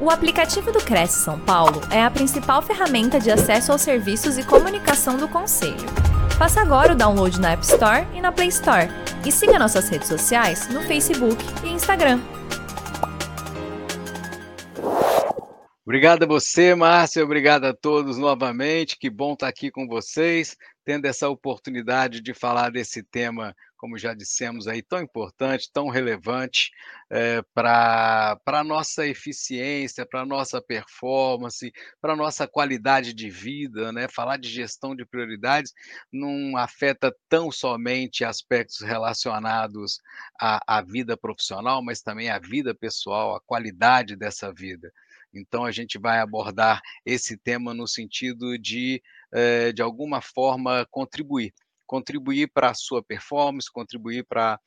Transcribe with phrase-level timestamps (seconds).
[0.00, 4.46] O aplicativo do Cresce São Paulo é a principal ferramenta de acesso aos serviços e
[4.46, 5.74] comunicação do Conselho.
[6.38, 8.86] Faça agora o download na App Store e na Play Store.
[9.26, 12.20] E siga nossas redes sociais no Facebook e Instagram.
[15.84, 17.24] Obrigado a você, Márcia.
[17.24, 18.96] Obrigado a todos novamente.
[18.96, 24.12] Que bom estar aqui com vocês, tendo essa oportunidade de falar desse tema como já
[24.12, 26.70] dissemos aí, tão importante, tão relevante
[27.08, 33.92] é, para a nossa eficiência, para a nossa performance, para a nossa qualidade de vida.
[33.92, 34.08] Né?
[34.08, 35.72] Falar de gestão de prioridades
[36.12, 40.00] não afeta tão somente aspectos relacionados
[40.38, 44.92] à, à vida profissional, mas também à vida pessoal, à qualidade dessa vida.
[45.32, 49.02] Então, a gente vai abordar esse tema no sentido de,
[49.74, 51.52] de alguma forma, contribuir
[51.88, 54.60] contribuir para a sua performance, contribuir para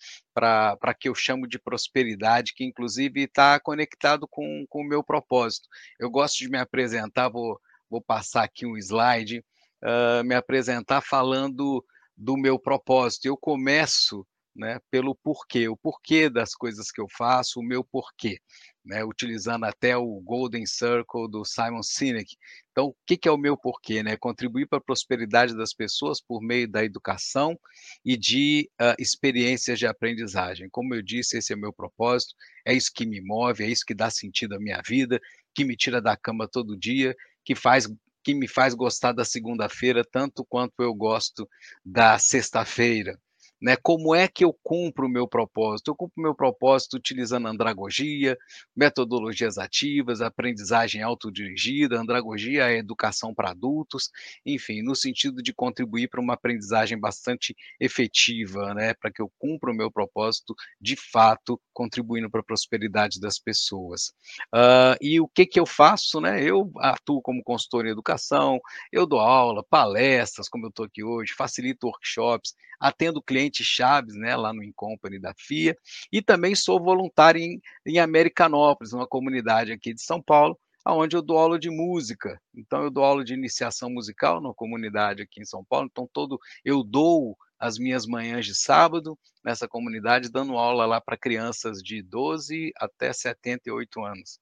[0.99, 5.69] que eu chamo de prosperidade, que inclusive está conectado com, com o meu propósito.
[5.99, 9.45] Eu gosto de me apresentar, vou, vou passar aqui um slide,
[9.83, 11.85] uh, me apresentar falando
[12.17, 13.27] do meu propósito.
[13.27, 18.37] Eu começo né, pelo porquê, o porquê das coisas que eu faço, o meu porquê
[18.83, 22.35] né, utilizando até o Golden Circle do Simon Sinek.
[22.71, 24.01] Então, o que, que é o meu porquê?
[24.01, 24.17] Né?
[24.17, 27.59] Contribuir para a prosperidade das pessoas por meio da educação
[28.03, 30.69] e de uh, experiências de aprendizagem.
[30.69, 32.33] Como eu disse, esse é o meu propósito,
[32.65, 35.19] é isso que me move, é isso que dá sentido à minha vida,
[35.53, 37.87] que me tira da cama todo dia, que faz
[38.23, 41.49] que me faz gostar da segunda-feira tanto quanto eu gosto
[41.83, 43.19] da sexta-feira
[43.61, 43.75] né?
[43.75, 45.91] Como é que eu cumpro o meu propósito?
[45.91, 48.37] Eu cumpro o meu propósito utilizando andragogia,
[48.75, 54.09] metodologias ativas, aprendizagem autodirigida, andragogia é educação para adultos,
[54.45, 58.93] enfim, no sentido de contribuir para uma aprendizagem bastante efetiva, né?
[58.95, 64.11] Para que eu cumpra o meu propósito de fato, contribuindo para a prosperidade das pessoas.
[64.53, 66.43] Uh, e o que que eu faço, né?
[66.43, 68.59] Eu atuo como consultor em educação,
[68.91, 74.35] eu dou aula, palestras, como eu estou aqui hoje, facilito workshops, atendo clientes chaves, né,
[74.35, 75.75] lá no Incompany da FIA,
[76.11, 81.21] e também sou voluntário em, em Americanópolis, uma comunidade aqui de São Paulo, onde eu
[81.21, 82.41] dou aula de música.
[82.55, 85.87] Então, eu dou aula de iniciação musical na comunidade aqui em São Paulo.
[85.91, 91.17] Então, todo eu dou as minhas manhãs de sábado nessa comunidade, dando aula lá para
[91.17, 94.39] crianças de 12 até 78 anos,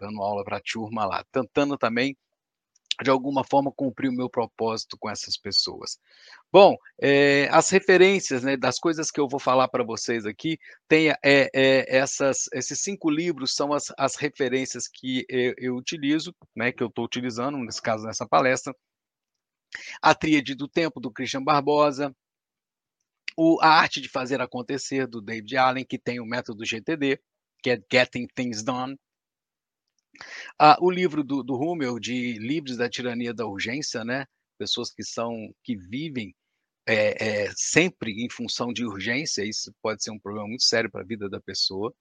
[0.00, 2.16] dando aula para a turma lá, tentando também
[3.02, 5.98] de alguma forma cumprir o meu propósito com essas pessoas.
[6.52, 11.10] Bom, é, as referências né, das coisas que eu vou falar para vocês aqui, tem
[11.10, 16.70] é, é, essas, esses cinco livros são as, as referências que eu, eu utilizo, né,
[16.72, 18.74] que eu estou utilizando, nesse caso, nessa palestra.
[20.02, 22.14] A Tríade do Tempo, do Christian Barbosa,
[23.36, 27.18] o, a Arte de Fazer Acontecer, do David Allen, que tem o método GTD,
[27.62, 28.98] que é Getting Things Done,
[30.58, 34.26] ah, o livro do, do Hummel, de Livres da Tirania da Urgência, né?
[34.62, 36.32] pessoas que são que vivem
[36.86, 41.02] é, é, sempre em função de urgência, isso pode ser um problema muito sério para
[41.02, 41.94] a vida da pessoa.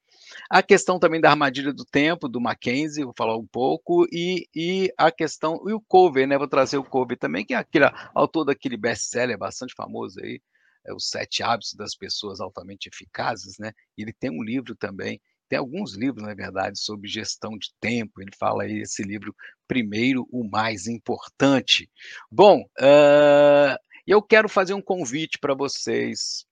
[0.50, 4.92] A questão também da armadilha do tempo, do Mackenzie, vou falar um pouco, e, e
[4.98, 6.38] a questão, e o Covey, né?
[6.38, 10.42] Vou trazer o Covey também, que é aquele autor daquele best-seller bastante famoso aí,
[10.86, 13.72] é, Os Sete Hábitos das Pessoas Altamente Eficazes, né?
[13.96, 18.22] Ele tem um livro também tem alguns livros, na verdade, sobre gestão de tempo.
[18.22, 19.36] Ele fala aí esse livro,
[19.68, 21.92] Primeiro o Mais Importante.
[22.32, 23.76] Bom, uh,
[24.08, 26.46] eu quero fazer um convite para vocês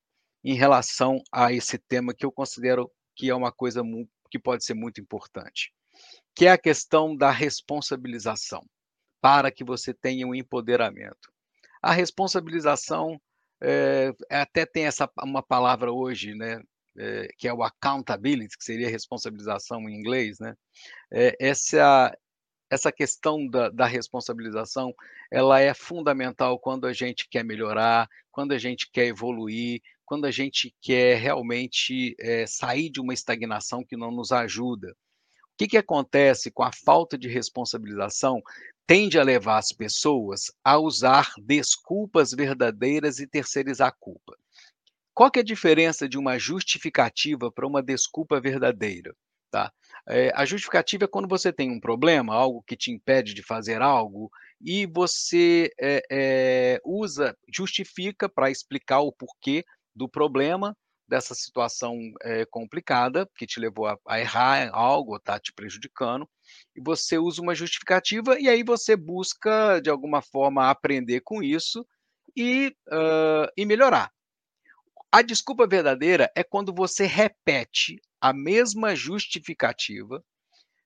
[0.43, 3.81] em relação a esse tema que eu considero que é uma coisa
[4.29, 5.71] que pode ser muito importante,
[6.35, 8.65] que é a questão da responsabilização,
[9.21, 11.31] para que você tenha um empoderamento.
[11.81, 13.17] A responsabilização
[13.63, 16.61] é, até tem essa uma palavra hoje, né,
[16.99, 20.53] é, que é o accountability, que seria responsabilização em inglês, né?
[21.11, 22.13] É, essa,
[22.69, 24.93] essa questão da, da, responsabilização,
[25.31, 30.31] ela é fundamental quando a gente quer melhorar, quando a gente quer evoluir, quando a
[30.31, 34.91] gente quer realmente é, sair de uma estagnação que não nos ajuda.
[34.91, 38.41] O que, que acontece com a falta de responsabilização?
[38.85, 44.35] Tende a levar as pessoas a usar desculpas verdadeiras e terceirizar a culpa.
[45.19, 49.13] Qual que é a diferença de uma justificativa para uma desculpa verdadeira?
[49.51, 49.69] Tá?
[50.07, 53.81] É, a justificativa é quando você tem um problema, algo que te impede de fazer
[53.81, 54.31] algo,
[54.61, 60.73] e você é, é, usa, justifica para explicar o porquê do problema,
[61.05, 61.99] dessa situação
[62.49, 66.29] complicada, que te levou a, a errar algo, está te prejudicando,
[66.73, 71.85] e você usa uma justificativa, e aí você busca, de alguma forma, aprender com isso
[72.37, 74.09] e, uh, e melhorar.
[75.11, 80.23] A desculpa verdadeira é quando você repete a mesma justificativa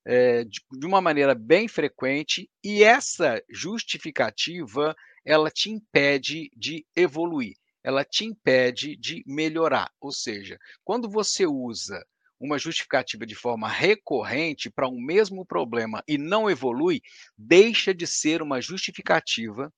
[0.06, 7.58] é, de, de uma maneira bem frequente, e essa justificativa ela te impede de evoluir,
[7.84, 9.92] ela te impede de melhorar.
[10.00, 12.02] Ou seja, quando você usa
[12.40, 17.02] uma justificativa de forma recorrente para um mesmo problema e não evolui,
[17.38, 19.70] deixa de ser uma justificativa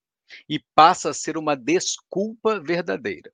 [0.48, 3.32] e passa a ser uma desculpa verdadeira.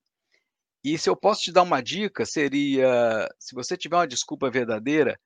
[0.85, 5.19] E se eu posso te dar uma dica, seria: se você tiver uma desculpa verdadeira,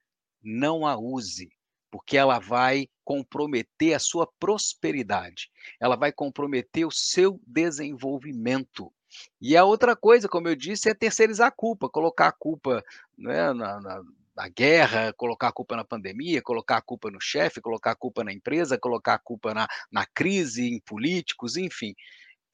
[0.43, 1.49] não a use,
[1.91, 5.50] porque ela vai comprometer a sua prosperidade,
[5.81, 8.93] ela vai comprometer o seu desenvolvimento.
[9.41, 12.85] E a outra coisa, como eu disse, é terceirizar a culpa, colocar a culpa
[13.17, 14.02] né, na, na,
[14.37, 18.23] na guerra, colocar a culpa na pandemia, colocar a culpa no chefe, colocar a culpa
[18.23, 21.94] na empresa, colocar a culpa na, na crise, em políticos, enfim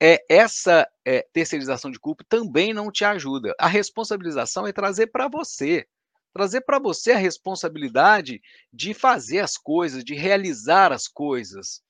[0.00, 3.54] é, essa é, terceirização de culpa também não te ajuda.
[3.58, 5.86] A responsabilização é trazer para você,
[6.32, 8.40] trazer para você a responsabilidade
[8.72, 11.82] de fazer as coisas, de realizar as coisas,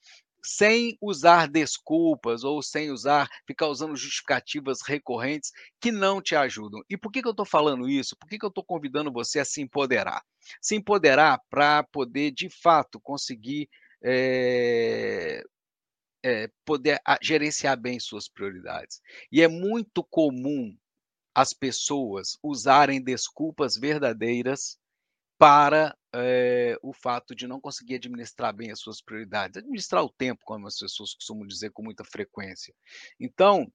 [0.45, 6.83] sem usar desculpas ou sem usar, ficar usando justificativas recorrentes que não te ajudam.
[6.91, 8.17] E por que, que eu estou falando isso?
[8.17, 10.23] Por que, que eu estou convidando você a se empoderar?
[10.61, 13.69] Se empoderar para poder, de fato, conseguir
[14.03, 15.45] é,
[16.23, 19.01] é, poder a, gerenciar bem suas prioridades.
[19.31, 20.77] E é muito comum
[21.35, 24.79] as pessoas usarem desculpas verdadeiras
[25.39, 30.45] para é, o fato de não conseguir administrar bem as suas prioridades, administrar o tempo,
[30.45, 32.75] como as pessoas costumam dizer com muita frequência.
[33.19, 33.67] Então,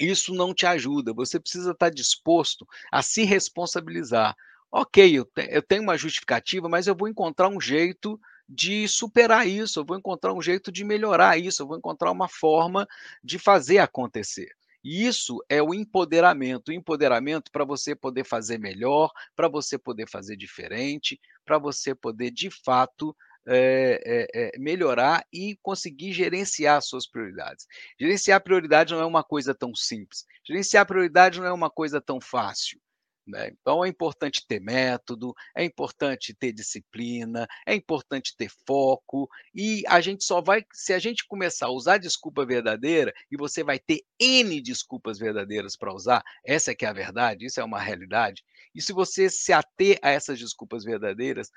[0.00, 1.12] isso não te ajuda.
[1.12, 4.36] Você precisa estar disposto a se responsabilizar.
[4.70, 9.46] Ok, eu, te, eu tenho uma justificativa, mas eu vou encontrar um jeito de superar
[9.46, 12.86] isso, eu vou encontrar um jeito de melhorar isso, eu vou encontrar uma forma
[13.22, 14.50] de fazer acontecer.
[14.82, 16.68] E isso é o empoderamento.
[16.68, 22.30] O empoderamento para você poder fazer melhor, para você poder fazer diferente, para você poder,
[22.30, 23.14] de fato,
[23.46, 27.66] é, é, é, melhorar e conseguir gerenciar suas prioridades.
[27.98, 30.24] Gerenciar prioridade não é uma coisa tão simples.
[30.46, 32.80] Gerenciar prioridade não é uma coisa tão fácil.
[33.28, 33.50] Né?
[33.60, 40.00] Então, é importante ter método, é importante ter disciplina, é importante ter foco, e a
[40.00, 44.00] gente só vai, se a gente começar a usar desculpa verdadeira, e você vai ter
[44.18, 48.42] N desculpas verdadeiras para usar, essa é que é a verdade, isso é uma realidade,
[48.74, 51.50] e se você se ater a essas desculpas verdadeiras,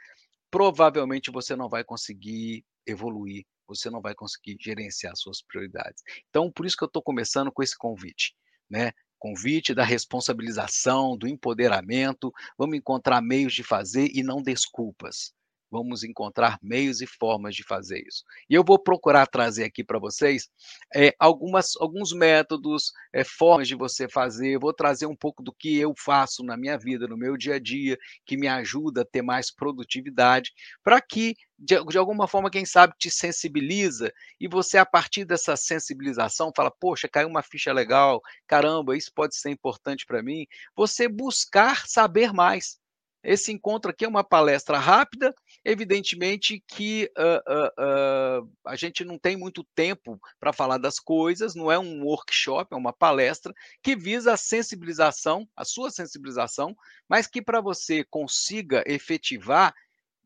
[0.51, 6.03] provavelmente você não vai conseguir evoluir, você não vai conseguir gerenciar suas prioridades.
[6.29, 8.35] Então, por isso que eu estou começando com esse convite,
[8.69, 8.91] né?
[9.21, 12.33] Convite da responsabilização, do empoderamento.
[12.57, 15.31] Vamos encontrar meios de fazer e não desculpas.
[15.71, 18.23] Vamos encontrar meios e formas de fazer isso.
[18.49, 20.49] E eu vou procurar trazer aqui para vocês
[20.93, 24.59] é, algumas, alguns métodos, é, formas de você fazer.
[24.59, 27.59] Vou trazer um pouco do que eu faço na minha vida, no meu dia a
[27.59, 30.51] dia, que me ajuda a ter mais produtividade,
[30.83, 35.55] para que de, de, alguma forma, quem sabe, te sensibiliza e você, a partir dessa
[35.55, 40.47] sensibilização, fala: Poxa, caiu uma ficha legal, caramba, isso pode ser importante para mim.
[40.75, 42.80] Você buscar saber mais.
[43.23, 45.33] Esse encontro aqui é uma palestra rápida,
[45.63, 51.53] evidentemente que uh, uh, uh, a gente não tem muito tempo para falar das coisas,
[51.53, 53.53] não é um workshop, é uma palestra
[53.83, 56.75] que visa a sensibilização, a sua sensibilização,
[57.07, 59.73] mas que para você consiga efetivar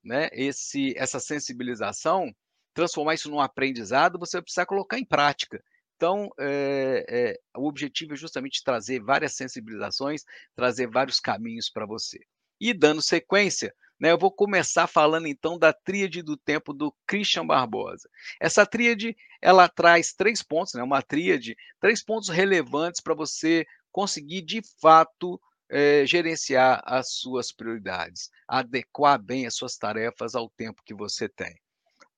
[0.02, 2.34] né, esse, essa sensibilização,
[2.74, 5.62] transformar isso num aprendizado, você vai precisar colocar em prática.
[5.98, 10.24] Então, é, é, o objetivo é justamente trazer várias sensibilizações,
[10.56, 12.20] trazer vários caminhos para você.
[12.66, 17.46] E dando sequência, né, eu vou começar falando então da tríade do tempo do Christian
[17.46, 18.10] Barbosa.
[18.42, 24.42] Essa tríade, ela traz três pontos, né, uma tríade, três pontos relevantes para você conseguir
[24.42, 30.96] de fato é, gerenciar as suas prioridades, adequar bem as suas tarefas ao tempo que
[30.96, 31.56] você tem.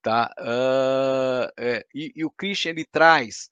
[0.02, 0.34] Tá?
[0.40, 3.50] Uh, é, e, e, o Christian ele traz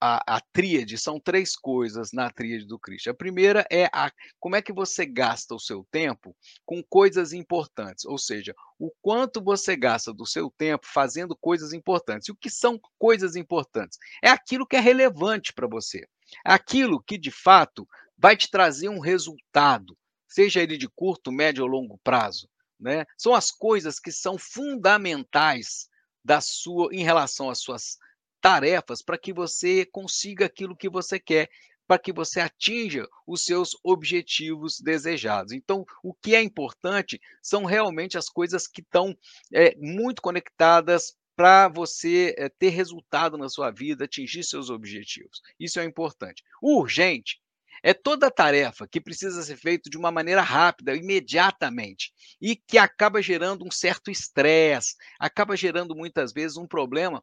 [0.00, 3.12] a, a tríade, são três coisas na tríade do Christian.
[3.12, 8.04] A primeira é a, como é que você gasta o seu tempo com coisas importantes,
[8.04, 12.28] ou seja, o quanto você gasta do seu tempo fazendo coisas importantes.
[12.28, 13.98] E o que são coisas importantes?
[14.22, 16.06] É aquilo que é relevante para você.
[16.46, 19.96] É aquilo que, de fato, vai te trazer um resultado,
[20.28, 22.48] seja ele de curto, médio ou longo prazo.
[22.78, 23.06] Né?
[23.16, 25.88] São as coisas que são fundamentais
[26.24, 27.96] da sua em relação às suas
[28.42, 31.48] tarefas para que você consiga aquilo que você quer,
[31.86, 35.52] para que você atinja os seus objetivos desejados.
[35.52, 39.16] Então, o que é importante são realmente as coisas que estão
[39.54, 45.40] é, muito conectadas para você é, ter resultado na sua vida, atingir seus objetivos.
[45.58, 46.42] Isso é importante.
[46.60, 47.40] O urgente
[47.82, 53.20] É toda tarefa que precisa ser feita de uma maneira rápida, imediatamente, e que acaba
[53.20, 57.20] gerando um certo estresse, acaba gerando muitas vezes um problema,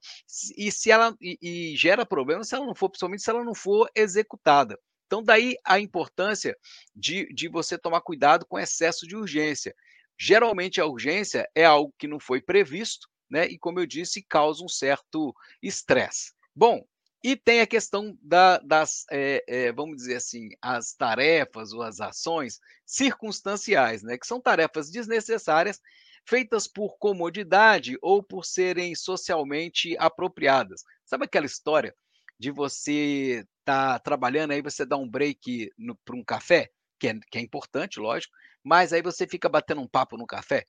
[0.57, 3.55] e se ela e, e gera problema se ela não for, principalmente se ela não
[3.55, 4.77] for executada.
[5.05, 6.55] Então, daí a importância
[6.95, 9.73] de, de você tomar cuidado com excesso de urgência.
[10.19, 13.47] Geralmente a urgência é algo que não foi previsto, né?
[13.47, 16.33] E como eu disse, causa um certo estresse.
[16.55, 16.85] Bom,
[17.23, 21.99] e tem a questão da, das, é, é, vamos dizer assim, as tarefas ou as
[21.99, 24.17] ações circunstanciais, né?
[24.17, 25.81] Que são tarefas desnecessárias
[26.25, 30.83] feitas por comodidade ou por serem socialmente apropriadas.
[31.05, 31.93] Sabe aquela história
[32.39, 35.71] de você estar tá trabalhando aí você dá um break
[36.05, 38.33] para um café, que é, que é importante, lógico,
[38.63, 40.65] mas aí você fica batendo um papo no café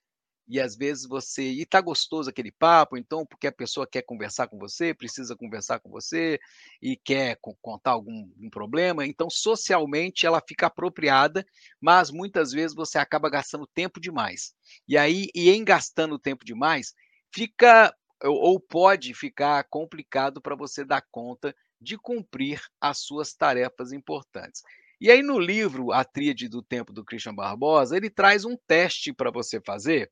[0.47, 4.47] e às vezes você e tá gostoso aquele papo, então porque a pessoa quer conversar
[4.47, 6.39] com você, precisa conversar com você
[6.81, 11.45] e quer contar algum um problema, então socialmente ela fica apropriada,
[11.79, 14.53] mas muitas vezes você acaba gastando tempo demais.
[14.87, 16.93] E aí e em gastando tempo demais,
[17.33, 24.61] fica ou pode ficar complicado para você dar conta de cumprir as suas tarefas importantes.
[24.99, 29.11] E aí no livro A Tríade do Tempo do Christian Barbosa, ele traz um teste
[29.11, 30.11] para você fazer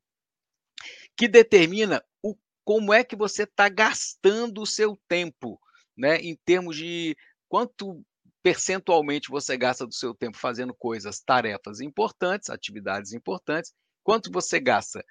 [1.19, 2.33] que determina o,
[2.63, 5.59] como é que você está gastando o seu tempo,
[5.97, 6.15] né?
[6.15, 7.13] Em termos de
[7.49, 8.01] quanto
[8.41, 15.03] percentualmente você gasta do seu tempo fazendo coisas, tarefas importantes, atividades importantes, quanto você gasta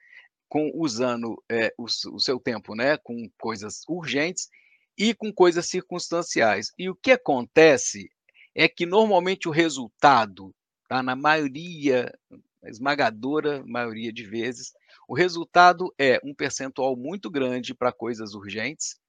[0.48, 4.48] com usando é, o, o, seu tempo, né, com coisas urgentes
[4.96, 6.72] e com coisas circunstanciais.
[6.78, 8.10] E o que acontece
[8.54, 10.54] é que normalmente o resultado,
[10.88, 12.10] tá, na maioria,
[12.64, 14.72] esmagadora maioria de vezes,
[15.08, 19.00] o resultado é um percentual muito grande para coisas urgentes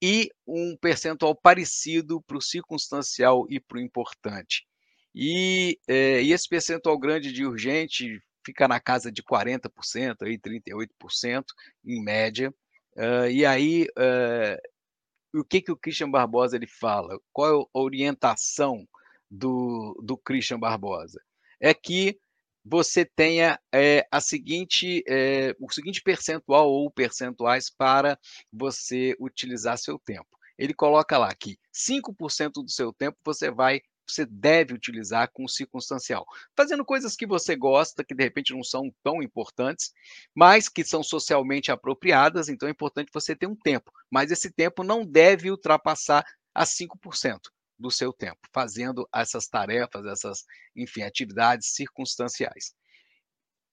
[0.00, 4.64] e um percentual parecido para o circunstancial e para o importante.
[5.12, 11.44] E, é, e, esse percentual grande de urgente fica na casa de 40%, aí 38%
[11.84, 12.54] em média.
[12.96, 17.18] Uh, e aí, uh, o que, que o Christian Barbosa ele fala?
[17.32, 18.86] Qual é a orientação
[19.28, 21.20] do, do Christian Barbosa?
[21.60, 22.18] É que
[22.64, 28.18] você tenha é, a seguinte, é, o seguinte percentual ou percentuais para
[28.52, 30.28] você utilizar seu tempo.
[30.56, 36.26] Ele coloca lá que 5% do seu tempo você vai você deve utilizar com circunstancial.
[36.54, 39.94] Fazendo coisas que você gosta, que de repente não são tão importantes,
[40.34, 43.90] mas que são socialmente apropriadas, então é importante você ter um tempo.
[44.10, 46.22] Mas esse tempo não deve ultrapassar
[46.54, 47.53] a 5%
[47.84, 52.74] do seu tempo, fazendo essas tarefas, essas, enfim, atividades circunstanciais.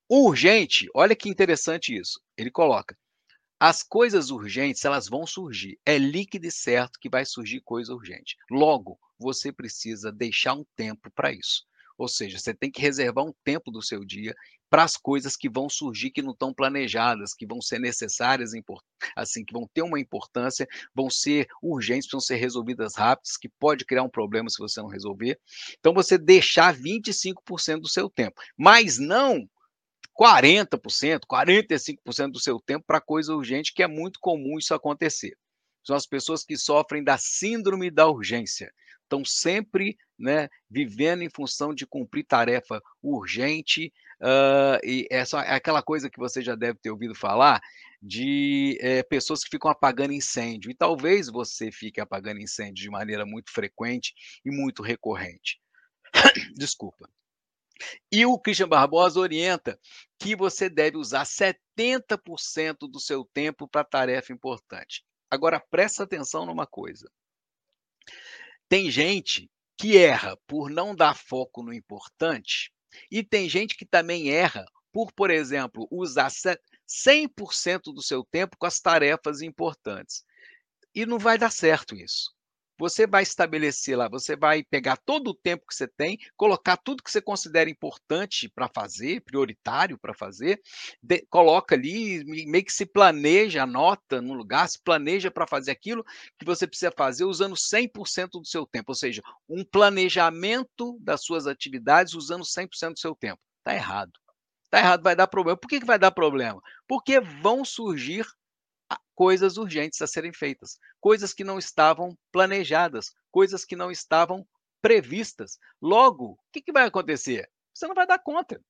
[0.09, 2.19] Urgente, olha que interessante isso.
[2.37, 2.97] Ele coloca:
[3.57, 5.79] as coisas urgentes, elas vão surgir.
[5.85, 8.35] É líquido e certo que vai surgir coisa urgente.
[8.49, 11.63] Logo, você precisa deixar um tempo para isso.
[11.97, 14.35] Ou seja, você tem que reservar um tempo do seu dia
[14.71, 18.51] para as coisas que vão surgir que não estão planejadas, que vão ser necessárias,
[19.17, 23.83] assim, que vão ter uma importância, vão ser urgentes, vão ser resolvidas rápidas, que pode
[23.83, 25.37] criar um problema se você não resolver.
[25.77, 29.45] Então, você deixar 25% do seu tempo, mas não
[30.17, 35.35] 40%, 45% do seu tempo para coisa urgente, que é muito comum isso acontecer.
[35.83, 38.71] São as pessoas que sofrem da síndrome da urgência.
[39.03, 45.53] Estão sempre né, vivendo em função de cumprir tarefa urgente, uh, e é, só, é
[45.53, 47.61] aquela coisa que você já deve ter ouvido falar
[48.01, 50.71] de é, pessoas que ficam apagando incêndio.
[50.71, 54.13] E talvez você fique apagando incêndio de maneira muito frequente
[54.43, 55.59] e muito recorrente.
[56.55, 57.09] Desculpa.
[58.11, 59.79] E o Christian Barbosa orienta
[60.19, 65.03] que você deve usar 70% do seu tempo para tarefa importante.
[65.29, 67.09] Agora, presta atenção numa coisa.
[68.69, 72.71] Tem gente que erra por não dar foco no importante,
[73.09, 78.65] e tem gente que também erra por, por exemplo, usar 100% do seu tempo com
[78.65, 80.23] as tarefas importantes.
[80.93, 82.31] E não vai dar certo isso
[82.81, 87.03] você vai estabelecer lá, você vai pegar todo o tempo que você tem, colocar tudo
[87.03, 90.59] que você considera importante para fazer, prioritário para fazer,
[91.01, 96.03] de, coloca ali, meio que se planeja, anota no lugar, se planeja para fazer aquilo
[96.39, 101.45] que você precisa fazer usando 100% do seu tempo, ou seja, um planejamento das suas
[101.45, 103.39] atividades usando 100% do seu tempo.
[103.59, 104.11] Está errado.
[104.65, 105.55] Está errado, vai dar problema.
[105.55, 106.59] Por que, que vai dar problema?
[106.87, 108.25] Porque vão surgir
[109.15, 114.47] coisas urgentes a serem feitas, coisas que não estavam planejadas, coisas que não estavam
[114.81, 115.59] previstas.
[115.81, 117.49] Logo, o que, que vai acontecer?
[117.73, 118.61] Você não vai dar conta.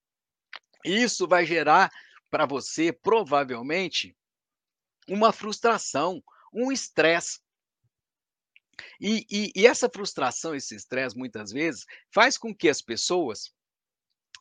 [0.84, 1.92] Isso vai gerar
[2.30, 4.16] para você, provavelmente,
[5.08, 6.24] uma frustração,
[6.54, 7.40] um estresse.
[9.00, 13.54] E e e essa frustração, esse estresse, muitas vezes, faz com que as pessoas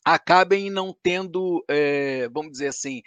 [0.05, 3.03] acabem não tendo, eh, vamos dizer assim,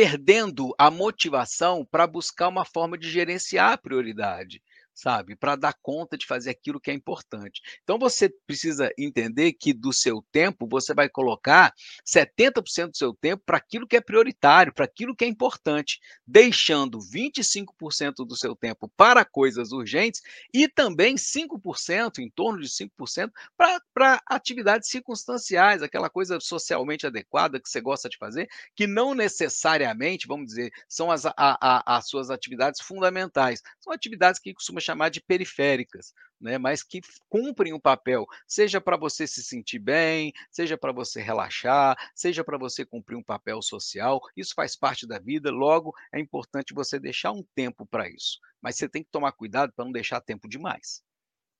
[0.00, 4.62] perdendo a motivação para buscar uma forma de gerenciar a prioridade,
[4.98, 7.62] sabe, para dar conta de fazer aquilo que é importante.
[7.84, 11.72] Então você precisa entender que do seu tempo, você vai colocar
[12.04, 16.98] 70% do seu tempo para aquilo que é prioritário, para aquilo que é importante, deixando
[16.98, 20.20] 25% do seu tempo para coisas urgentes
[20.52, 27.68] e também 5%, em torno de 5%, para atividades circunstanciais, aquela coisa socialmente adequada que
[27.68, 32.30] você gosta de fazer, que não necessariamente, vamos dizer, são as a a as suas
[32.30, 38.24] atividades fundamentais, são atividades que costuma chamar de periféricas, né, mas que cumprem um papel,
[38.46, 43.22] seja para você se sentir bem, seja para você relaxar, seja para você cumprir um
[43.22, 48.08] papel social, isso faz parte da vida, logo é importante você deixar um tempo para
[48.08, 51.02] isso, mas você tem que tomar cuidado para não deixar tempo demais,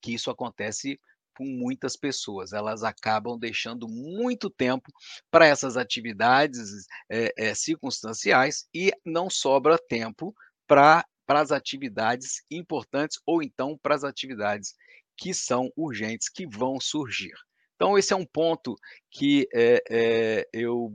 [0.03, 0.99] que isso acontece
[1.37, 4.91] com muitas pessoas, elas acabam deixando muito tempo
[5.31, 10.35] para essas atividades, eh eh, circunstanciais e não sobra tempo
[10.69, 14.75] para para as atividades importantes ou então para as atividades
[15.19, 17.35] que são urgentes, que vão surgir.
[17.77, 18.77] Então esse é um ponto
[19.13, 20.95] que, eh eh, eu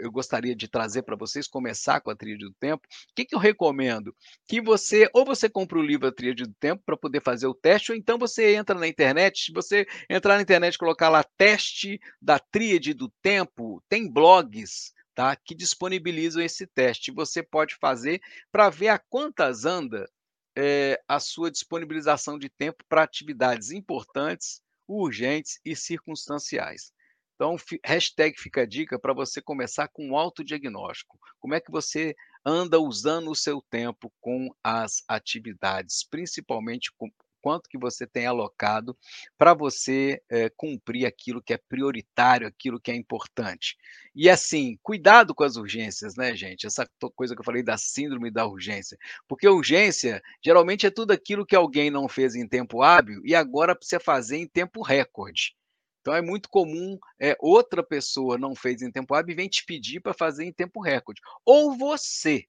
[0.00, 2.82] eu gostaria de trazer para vocês, começar com a tríade do tempo.
[2.86, 4.14] O que que eu recomendo?
[4.48, 7.54] Que você ou você compra o livro A Tríade do Tempo para poder fazer o
[7.54, 12.00] teste, ou então você entra na internet, você entrar na internet e colocar lá "teste
[12.22, 18.70] da tríade do tempo", tem blogs, tá, que disponibilizam esse teste, você pode fazer para
[18.70, 20.10] ver a quantas anda,
[20.56, 26.92] eh, a sua disponibilização de tempo para atividades importantes, urgentes e circunstanciais.
[27.34, 32.14] Então hashtag fica a dica para você começar com um autodiagnóstico, como é que você
[32.44, 37.10] anda usando o seu tempo com as atividades, principalmente com
[37.44, 38.96] quanto que você tem alocado
[39.36, 43.76] para você, eh, cumprir aquilo que é prioritário, aquilo que é importante.
[44.14, 48.30] E assim, cuidado com as urgências, né gente, essa coisa que eu falei da síndrome
[48.30, 48.96] da urgência,
[49.28, 53.76] porque urgência, geralmente é tudo aquilo que alguém não fez em tempo hábil e agora
[53.76, 55.54] precisa fazer em tempo recorde.
[56.00, 59.62] Então é muito comum, eh, outra pessoa não fez em tempo hábil e vem te
[59.66, 62.46] pedir para fazer em tempo recorde, ou você,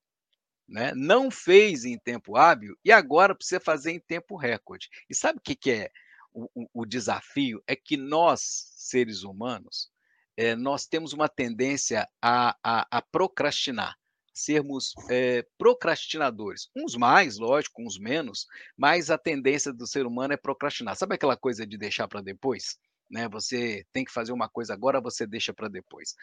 [0.67, 4.89] né, não fez em tempo hábil e agora precisa fazer em tempo recorde.
[5.09, 5.91] E sabe o que que é
[6.33, 7.61] o o desafio?
[7.67, 8.41] É que nós,
[8.75, 9.89] seres humanos,
[10.37, 13.95] eh, nós temos uma tendência a a a procrastinar,
[14.33, 18.45] sermos, eh, procrastinadores, uns mais, lógico, uns menos,
[18.77, 20.95] mas a tendência do ser humano é procrastinar.
[20.97, 22.77] Sabe aquela coisa de deixar para depois?
[23.09, 26.15] Né, você tem que fazer uma coisa agora, você deixa para depois.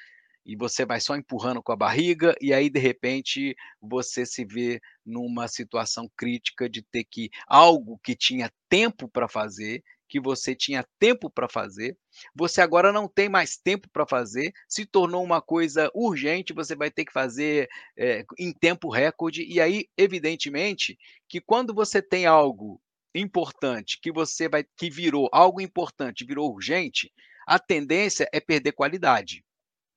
[0.44, 4.81] E você vai só empurrando com a barriga, e aí de repente você se vê
[5.07, 10.85] numa situação crítica de ter que algo que tinha tempo para fazer, que você tinha
[10.98, 11.96] tempo para fazer,
[12.35, 16.90] você agora não tem mais tempo para fazer, se tornou uma coisa urgente, você vai
[16.90, 22.78] ter que fazer, eh, em tempo recorde, e aí evidentemente que quando você tem algo
[23.14, 27.11] importante que você vai que virou algo importante, virou urgente,
[27.46, 29.42] a tendência é perder qualidade,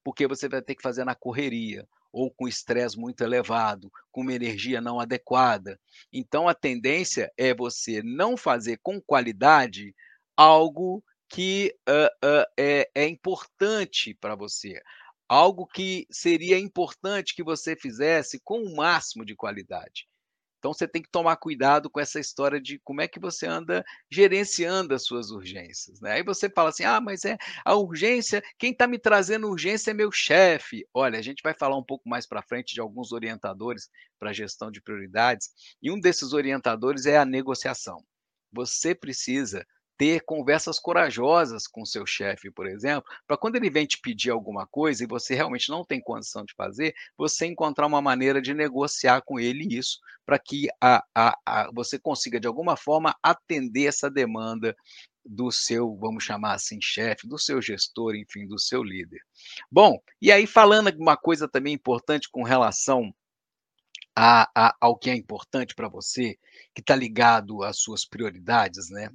[0.05, 4.33] porque você vai ter que fazer na correria, ou com estresse muito elevado, com uma
[4.33, 5.79] energia não adequada.
[6.13, 9.95] Então a tendência é você não fazer com qualidade
[10.37, 14.81] algo que, hã hã, é é importante para você,
[15.29, 20.07] algo que seria importante que você fizesse com o máximo de qualidade.
[20.65, 23.85] Então você tem que tomar cuidado com essa história de como é que você anda
[24.11, 26.13] gerenciando as suas urgências, né.
[26.13, 29.93] Aí você fala assim: "Ah, mas é a urgência quem está me trazendo urgência é
[29.93, 30.83] meu chefe".
[30.91, 34.71] Olha, a gente vai falar um pouco mais para frente de alguns orientadores para gestão
[34.71, 35.51] de prioridades,
[35.83, 38.03] e um desses orientadores é a negociação.
[38.51, 39.63] Você precisa
[39.97, 44.67] ter conversas corajosas com seu chefe, por exemplo, para quando ele vem te pedir alguma
[44.67, 49.21] coisa e você realmente não tem condição de fazer, você encontrar uma maneira de negociar
[49.21, 54.09] com ele isso, para que a a a você consiga de alguma forma atender essa
[54.09, 54.75] demanda
[55.25, 59.19] do seu, vamos chamar assim, chefe, do seu gestor, enfim, do seu líder.
[59.71, 63.11] Bom, e aí falando uma coisa também importante com relação
[64.15, 66.37] a a ao que é importante para você,
[66.73, 69.09] que está ligado às suas prioridades, né,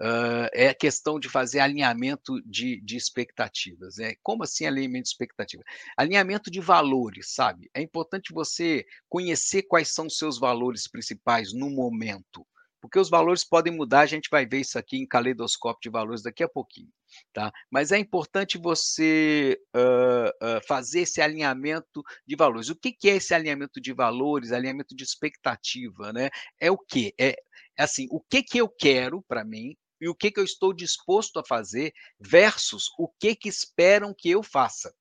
[0.00, 4.14] hã, é a questão de fazer alinhamento de de expectativas, né.
[4.22, 5.62] Como assim alinhamento de expectativa?
[5.96, 7.70] Alinhamento de valores, sabe.
[7.74, 12.46] É importante você conhecer quais são os seus valores principais no momento,
[12.84, 16.22] porque os valores podem mudar, a gente vai ver isso aqui em caleidoscópio de valores
[16.22, 16.90] daqui a pouquinho,
[17.32, 17.50] tá?
[17.70, 22.68] Mas é importante você uh, uh, fazer esse alinhamento de valores.
[22.68, 26.28] O que, que é esse alinhamento de valores, alinhamento de expectativa, né?
[26.60, 27.14] É o quê?
[27.18, 27.34] É,
[27.78, 31.38] assim, o que, que eu quero para mim, e o que, que eu estou disposto
[31.38, 34.94] a fazer versus o que, que esperam que eu faça.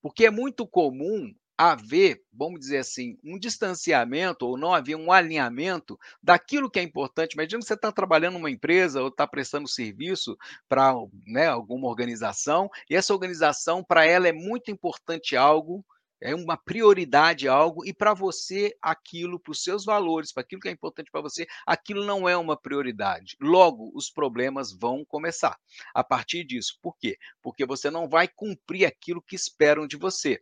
[0.00, 5.98] Porque é muito comum haver, vamos dizer assim, um distanciamento ou não haver um alinhamento
[6.22, 7.32] daquilo que é importante.
[7.32, 10.36] Imagina que você está trabalhando numa empresa ou está prestando serviço
[10.68, 10.94] para
[11.26, 15.84] né, alguma organização, e essa organização, para ela, é muito importante algo
[16.20, 20.68] é uma prioridade algo e para você aquilo, para os seus valores, para aquilo que
[20.68, 23.36] é importante para você, aquilo não é uma prioridade.
[23.40, 25.56] Logo, os problemas vão começar
[25.94, 26.78] a partir disso.
[26.80, 27.16] Por quê?
[27.42, 30.40] Porque você não vai cumprir aquilo que esperam de você.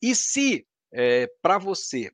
[0.00, 2.10] E se é, para você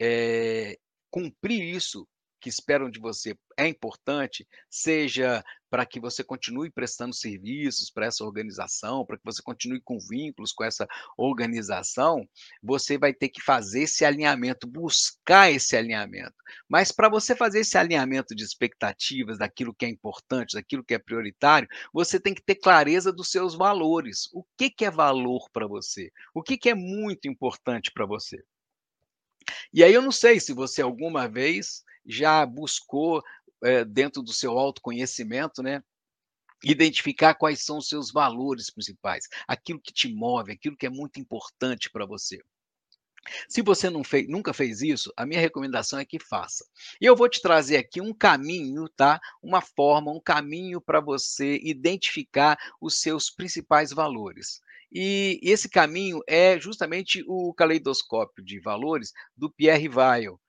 [0.00, 0.78] é,
[1.10, 2.06] cumprir isso
[2.40, 8.24] que esperam de você é importante, seja para que você continue prestando serviços para essa
[8.24, 12.28] organização, para que você continue com vínculos com essa organização,
[12.60, 16.34] você vai ter que fazer esse alinhamento, buscar esse alinhamento.
[16.68, 20.98] Mas para você fazer esse alinhamento de expectativas, daquilo que é importante, daquilo que é
[20.98, 24.28] prioritário, você tem que ter clareza dos seus valores.
[24.32, 26.10] O que, que é valor para você?
[26.34, 28.42] O que, que é muito importante para você?
[29.72, 33.22] E aí eu não sei se você alguma vez já buscou,
[33.62, 35.82] é, dentro do seu autoconhecimento, né,
[36.64, 41.18] identificar quais são os seus valores principais, aquilo que te move, aquilo que é muito
[41.18, 42.38] importante para você.
[43.48, 46.64] Se você fez, nunca fez isso, a minha recomendação é que faça.
[47.00, 49.20] E eu vou te trazer aqui um caminho, tá?
[49.42, 54.60] Uma forma, um caminho para você identificar os seus principais valores.
[54.92, 60.40] E esse caminho é justamente o caleidoscópio de valores do Pierre Weil.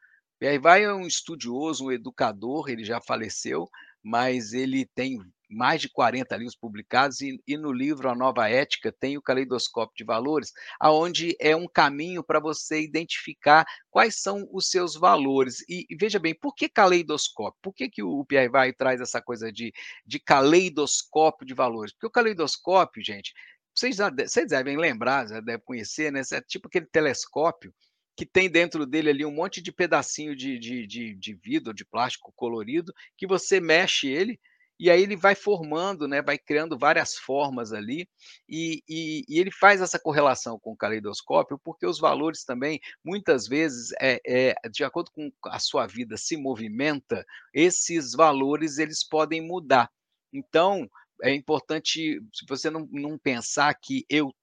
[0.41, 3.69] Pierre Weil é um estudioso, um educador, ele já faleceu,
[4.01, 8.91] mas ele tem mais de 40 livros publicados e, e, no livro A Nova Ética
[8.91, 14.71] tem o caleidoscópio de valores, aonde é um caminho para você identificar quais são os
[14.71, 15.63] seus valores.
[15.69, 17.60] E, e, veja bem, por que caleidoscópio?
[17.62, 19.71] Por que, que o Pierre Vai traz essa coisa de,
[20.04, 21.93] de caleidoscópio de valores?
[21.93, 23.32] Porque o caleidoscópio, gente,
[23.75, 26.23] vocês, já, vocês devem lembrar, já devem conhecer, né?
[26.32, 27.71] É tipo aquele telescópio
[28.15, 31.86] que tem dentro dele ali um monte de pedacinho de, de, de, de vidro, de
[31.86, 34.39] plástico colorido, que você mexe ele,
[34.82, 38.10] e aí ele vai formando, né, vai criando várias formas ali,
[38.50, 43.47] e, e, e, ele faz essa correlação com o caleidoscópio, porque os valores também, muitas
[43.47, 49.39] vezes, é, é, de acordo com a sua vida se movimenta, esses valores eles podem
[49.39, 49.88] mudar.
[50.34, 50.89] Então,
[51.21, 52.19] é importante,
[52.50, 54.34] você não, não pensar que eu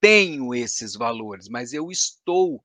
[0.00, 2.60] tenho esses valores, mas eu estou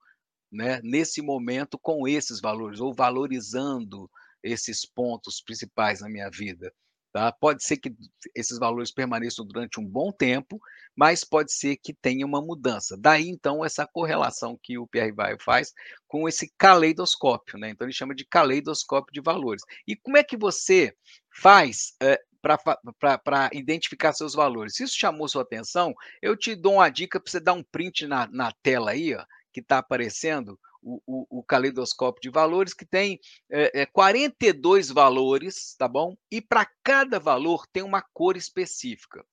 [0.51, 4.09] né, nesse momento com esses valores, ou valorizando
[4.43, 6.73] esses pontos principais na minha vida.
[7.12, 7.31] Tá?
[7.31, 7.91] Pode ser que
[8.35, 10.62] esses valores permaneçam durante um bom tempo,
[10.95, 12.95] mas pode ser que tenha uma mudança.
[12.95, 15.73] Daí, então, essa correlação que o Pierre Weil faz
[16.07, 17.57] com esse caleidoscópio.
[17.57, 17.71] Né?
[17.71, 19.63] Então, ele chama de caleidoscópio de valores.
[19.88, 20.93] E como é que você
[21.31, 24.75] faz é, para identificar seus valores?
[24.75, 28.05] Se isso chamou sua atenção, eu te dou uma dica para você dar um print
[28.05, 29.25] na, na tela aí, ó,
[29.62, 33.19] que está aparecendo, o, o, o, caleidoscópio de valores, que tem
[33.52, 36.15] é, é, 42 valores, tá bom?
[36.32, 39.26] E para cada valor tem uma cor específica.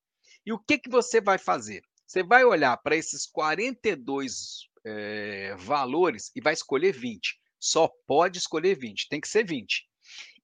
[0.45, 1.83] E o que, que você vai fazer?
[2.07, 7.39] Você vai olhar para esses 42 é, valores e vai escolher 20.
[7.59, 9.89] Só pode escolher 20, tem que ser 20.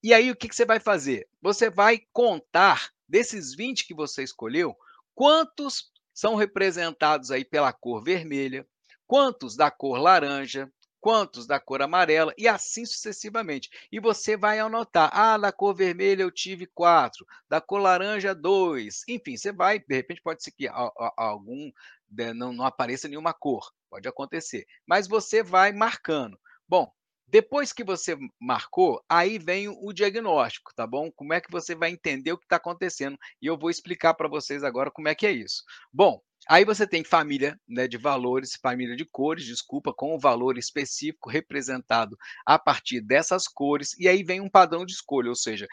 [0.03, 1.27] E aí o que, que você vai fazer?
[1.41, 4.75] Você vai contar desses 20 que você escolheu,
[5.15, 8.67] quantos são representados aí pela cor vermelha,
[9.13, 13.69] quantos da cor laranja, quantos da cor amarela e assim sucessivamente.
[13.91, 19.03] E você vai anotar: ah, da cor vermelha eu tive quatro, da cor laranja, dois.
[19.07, 20.67] Enfim, você vai, de repente pode ser que
[21.15, 21.71] algum
[22.09, 26.35] né, não, não apareça nenhuma cor, pode acontecer, mas você vai marcando.
[26.67, 26.91] Bom,
[27.27, 31.11] depois que você marcou, aí vem o diagnóstico, tá bom?
[31.11, 33.15] Como é que você vai entender o que está acontecendo?
[33.39, 35.63] E eu vou explicar para vocês agora como é que é isso.
[35.91, 40.19] Bom, Aí você tem família né, de valores, família de cores, desculpa, com o um
[40.19, 45.35] valor específico representado a partir dessas cores, e aí vem um padrão de escolha, ou
[45.35, 45.67] seja,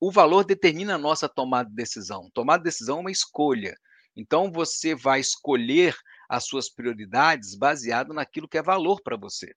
[0.00, 2.30] o valor determina a nossa tomada de decisão.
[2.32, 3.76] Tomada de decisão é uma escolha.
[4.16, 5.94] Então você vai escolher
[6.28, 9.54] as suas prioridades baseado naquilo que é valor para você.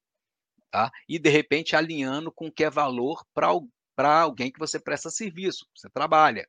[0.69, 0.91] Tá?
[1.07, 5.65] E de repente alinhando com o que é valor para alguém que você presta serviço,
[5.75, 6.47] você trabalha.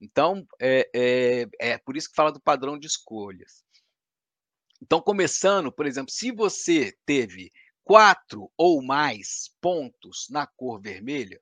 [0.00, 3.64] Então, é, é, é por isso que fala do padrão de escolhas.
[4.82, 7.52] Então, começando, por exemplo, se você teve
[7.84, 11.40] quatro ou mais pontos na cor vermelha,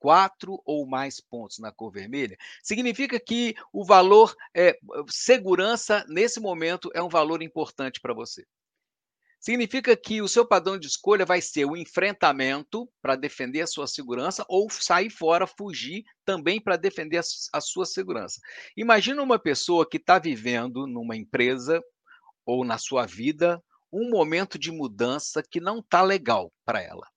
[0.00, 4.76] quatro ou mais pontos na cor vermelha, significa que o valor é,
[5.08, 8.44] segurança, nesse momento, é um valor importante para você.
[9.42, 13.88] Significa que o seu padrão de escolha vai ser o enfrentamento para defender a sua
[13.88, 17.20] segurança ou sair fora, fugir também para defender
[17.52, 18.40] a, sua segurança.
[18.76, 21.82] Imagina uma pessoa que está vivendo numa empresa
[22.46, 23.60] ou na sua vida
[23.92, 27.08] um momento de mudança que não está legal para ela.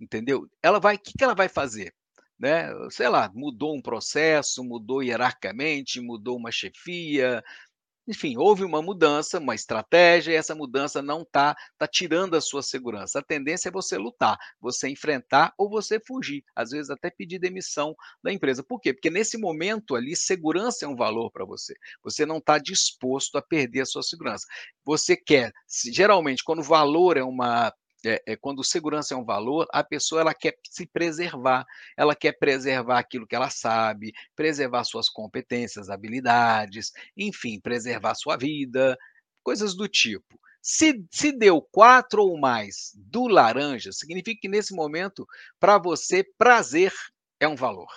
[0.00, 0.48] Entendeu?
[0.60, 1.94] Ela vai, o que, que ela vai fazer?
[2.42, 2.70] né?
[2.90, 7.40] Sei lá, mudou um processo, mudou hierarquicamente, mudou uma chefia,
[8.06, 12.62] enfim, houve uma mudança, uma estratégia, e essa mudança não está tá tirando a sua
[12.62, 13.20] segurança.
[13.20, 17.94] A tendência é você lutar, você enfrentar ou você fugir, às vezes até pedir demissão
[18.22, 18.62] da empresa.
[18.62, 18.92] Por quê?
[18.92, 21.74] Porque nesse momento ali, segurança é um valor para você.
[22.02, 24.46] Você não está disposto a perder a sua segurança.
[24.84, 25.52] Você quer,
[25.92, 27.72] geralmente, quando o valor é uma
[28.04, 32.32] é, é, quando segurança é um valor, a pessoa ela quer se preservar, ela quer
[32.32, 38.96] preservar aquilo que ela sabe, preservar suas competências, habilidades, enfim, preservar sua vida,
[39.42, 40.40] coisas do tipo.
[40.60, 45.26] Se, se deu quatro ou mais do laranja, significa que nesse momento,
[45.58, 46.92] para você, prazer
[47.40, 47.90] é um valor.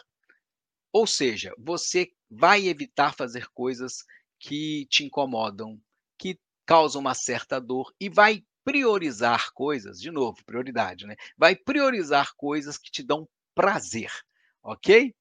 [0.92, 4.04] Ou seja, você vai evitar fazer coisas
[4.40, 5.80] que te incomodam,
[6.18, 11.16] que causam uma certa dor e vai priorizar coisas, de novo, prioridade, né?
[11.38, 14.12] Vai priorizar coisas que te dão prazer,
[14.64, 15.16] ok?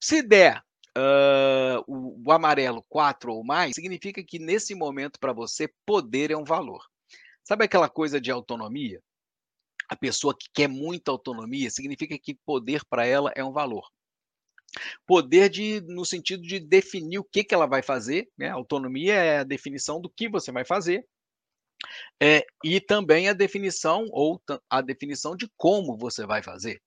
[0.00, 0.62] Se der
[0.96, 6.36] uh, o, o amarelo 4 ou mais, significa que nesse momento para você poder é
[6.36, 6.86] um valor.
[7.44, 9.02] Sabe aquela coisa de autonomia?
[9.88, 13.90] A pessoa que quer muita autonomia significa que poder para ela é um valor.
[15.04, 18.48] Poder de, no sentido de definir o que, que ela vai fazer, né?
[18.48, 21.04] Autonomia é a definição do que você vai fazer,
[22.20, 26.80] é, e também a definição ou a definição de como você vai fazer.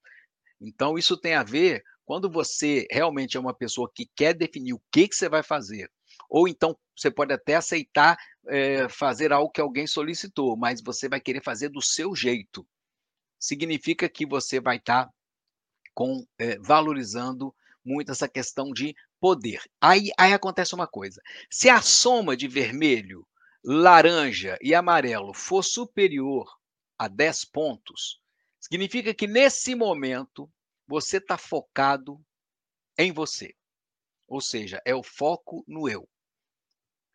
[0.59, 4.81] Então, isso tem a ver quando você realmente é uma pessoa que quer definir o
[4.91, 5.91] que, que você vai fazer,
[6.29, 11.19] ou então você pode até aceitar é, fazer algo que alguém solicitou, mas você vai
[11.19, 12.65] querer fazer do seu jeito.
[13.39, 15.13] Significa que você vai estar tá
[15.93, 17.53] com, é, valorizando
[17.83, 19.61] muito essa questão de poder.
[19.81, 23.27] Aí, aí acontece uma coisa: se a soma de vermelho
[23.65, 26.47] laranja e amarelo for superior
[26.97, 28.21] a 10 pontos,
[28.59, 30.51] significa que nesse momento
[30.87, 32.23] você está focado
[32.97, 33.55] em você.
[34.27, 36.07] Ou seja, é o foco no eu.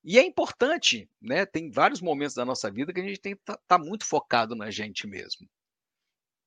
[0.03, 1.47] E é importante, né?
[1.47, 4.05] Tem vários momentos da nossa vida que a gente tem que estar tá, tá muito
[4.05, 5.49] focado na gente mesmo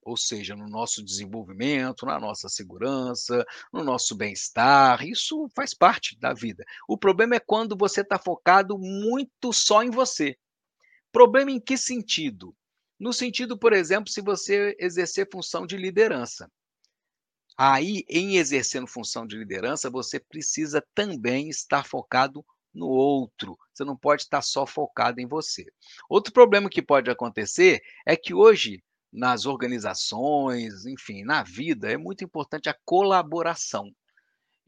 [0.05, 5.05] ou seja, no nosso desenvolvimento, na nossa segurança, no nosso bem-estar.
[5.05, 6.63] Isso faz parte da vida.
[6.87, 10.37] O problema é quando você está focado muito só em você.
[11.11, 12.55] Problema em que sentido?
[12.99, 16.49] No sentido, por exemplo, se você exercer função de liderança.
[17.57, 23.57] Aí, em exercendo função de liderança, você precisa também estar focado no outro.
[23.71, 25.65] Você não pode estar só focado em você.
[26.09, 28.83] Outro problema que pode acontecer é que hoje
[29.13, 33.93] nas organizações, enfim, na vida, é muito importante a colaboração.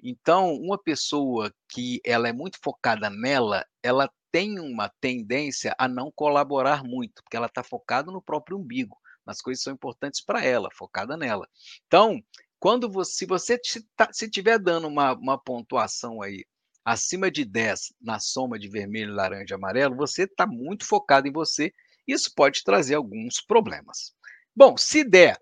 [0.02, 6.12] Então, uma pessoa que ela é muito focada nela, ela tem uma tendência a não
[6.12, 10.44] colaborar muito, porque ela está focada no próprio umbigo, nas coisas que são importantes para
[10.44, 11.48] ela, focada nela.
[11.88, 12.22] Então,
[12.60, 13.60] quando você, se você
[13.96, 16.46] tá, se estiver dando uma, uma pontuação aí
[16.84, 21.32] acima de 10 na soma de vermelho, laranja e amarelo, você está muito focado em
[21.32, 21.74] você.
[22.08, 24.14] Isso pode trazer alguns problemas.
[24.56, 25.38] Bom, se der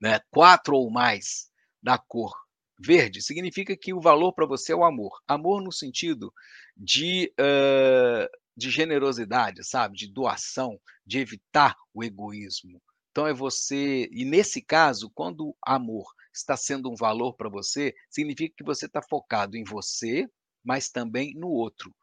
[0.00, 1.48] né, quatro ou mais
[1.80, 2.34] da cor
[2.80, 5.20] verde, significa que o valor para você é o amor.
[5.26, 6.32] Amor no sentido
[6.76, 9.96] de, uh, de generosidade, sabe?
[9.96, 12.82] De doação, de evitar o egoísmo.
[13.10, 18.54] Então é você, e nesse caso, quando amor está sendo um valor para você, significa
[18.56, 20.28] que você está focado em você,
[20.64, 21.94] mas também no outro.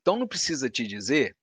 [0.00, 1.36] Então não precisa te dizer,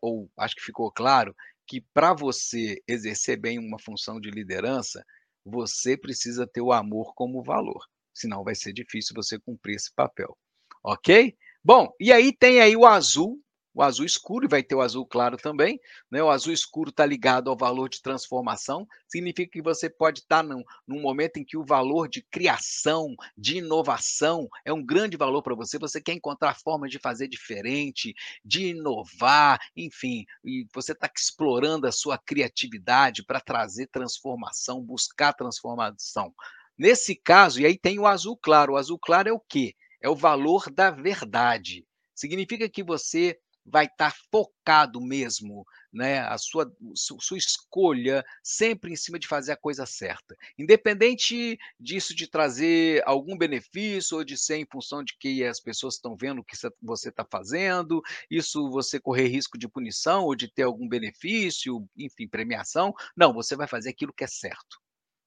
[0.00, 1.34] ou acho que ficou claro,
[1.66, 5.04] que para você exercer bem uma função de liderança,
[5.44, 10.36] você precisa ter o amor como valor, senão vai ser difícil você cumprir esse papel.
[10.82, 11.36] Ok?
[11.64, 13.40] Bom, e aí tem aí o azul,
[13.76, 15.78] o azul escuro, e vai ter o azul claro também.
[16.10, 16.22] Né?
[16.22, 20.42] O azul escuro está ligado ao valor de transformação, significa que você pode estar tá
[20.42, 25.42] num, num momento em que o valor de criação, de inovação, é um grande valor
[25.42, 25.78] para você.
[25.78, 31.92] Você quer encontrar formas de fazer diferente, de inovar, enfim, e você está explorando a
[31.92, 36.32] sua criatividade para trazer transformação, buscar transformação.
[36.78, 38.72] Nesse caso, e aí tem o azul claro.
[38.72, 39.74] O azul claro é o quê?
[40.00, 41.86] É o valor da verdade.
[42.14, 46.20] Significa que você vai estar focado mesmo, né?
[46.20, 50.36] A sua, sua escolha sempre em cima de fazer a coisa certa.
[50.56, 55.94] Independente disso de trazer algum benefício ou de ser em função de que as pessoas
[55.94, 58.00] estão vendo o que você está fazendo,
[58.30, 62.94] isso você correr risco de punição ou de ter algum benefício, enfim, premiação.
[63.16, 64.78] Não, você vai fazer aquilo que é certo.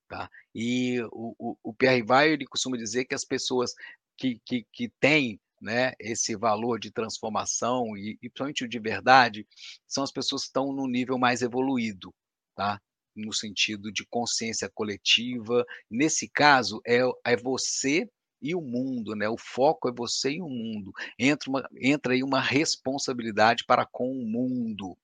[0.08, 0.30] Tá?
[0.56, 3.74] E o, o, o Pierre Vai, ele costuma dizer que as pessoas
[4.18, 9.48] que, que, que têm né, esse valor de transformação e, e principalmente o de verdade,
[9.88, 12.14] são as pessoas que estão no nível mais evoluído,
[12.56, 12.80] tá?
[13.16, 15.66] no sentido de consciência coletiva.
[15.90, 18.10] Nesse caso, é, é você
[18.42, 19.28] e o mundo, né?
[19.28, 20.92] O foco é você e o mundo.
[21.18, 24.98] Entra, uma, entra aí uma responsabilidade para com o mundo.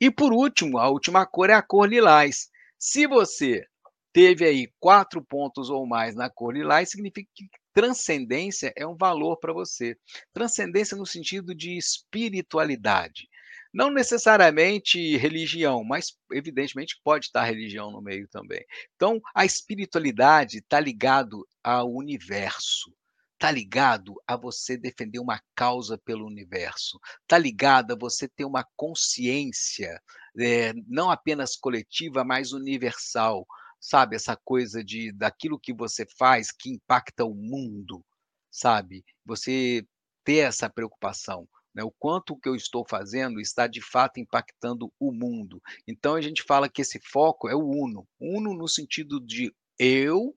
[0.00, 2.50] E por último, a última cor é a cor lilás.
[2.78, 3.66] Se você
[4.12, 9.36] teve aí quatro pontos ou mais na cor lilás, significa que Transcendência é um valor
[9.38, 9.96] para você.
[10.32, 13.28] Transcendência no sentido de espiritualidade.
[13.72, 18.64] Não necessariamente religião, mas evidentemente pode estar religião no meio também.
[18.94, 22.94] Então, a espiritualidade está ligado ao universo,
[23.32, 28.64] está ligado a você defender uma causa pelo universo, está ligado a você ter uma
[28.76, 30.00] consciência
[30.38, 33.44] é, não apenas coletiva, mas universal
[33.84, 34.16] sabe?
[34.16, 38.02] Essa coisa de daquilo que você faz que impacta o mundo,
[38.50, 39.04] sabe?
[39.26, 39.86] Você
[40.24, 41.84] ter essa preocupação, né?
[41.84, 45.60] O quanto que eu estou fazendo está de fato impactando o mundo.
[45.86, 50.34] Então a gente fala que esse foco é o uno, uno no sentido de eu,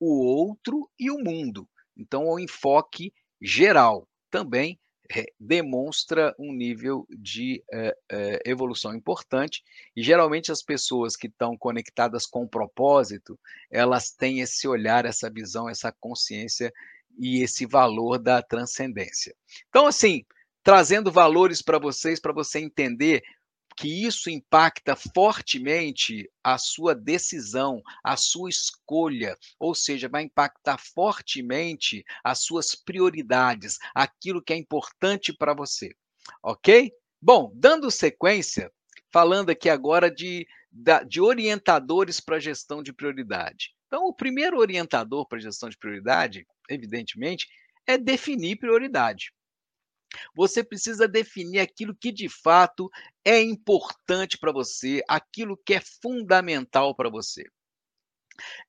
[0.00, 1.68] o outro e o mundo.
[1.96, 4.08] Então é o enfoque geral.
[4.28, 4.78] Também
[5.40, 9.62] demonstra um nível de eh, eh, evolução importante
[9.96, 13.38] e geralmente as pessoas que estão conectadas com o propósito,
[13.70, 16.72] elas têm esse olhar, essa visão, essa consciência
[17.18, 19.34] e esse valor da transcendência.
[19.68, 20.24] Então, assim,
[20.62, 23.22] trazendo valores para vocês, para você entender
[23.78, 32.04] que isso impacta fortemente a sua decisão, a sua escolha, ou seja, vai impactar fortemente
[32.24, 35.94] as suas prioridades, aquilo que é importante para você.
[36.42, 36.90] Ok?
[37.22, 38.68] Bom, dando sequência,
[39.12, 40.44] falando aqui agora de,
[41.06, 43.72] de orientadores para gestão de prioridade.
[43.86, 47.46] Então, o primeiro orientador para gestão de prioridade, evidentemente,
[47.86, 49.32] é definir prioridade.
[50.34, 52.90] Você precisa definir aquilo que de fato
[53.24, 57.44] é importante para você, aquilo que é fundamental para você.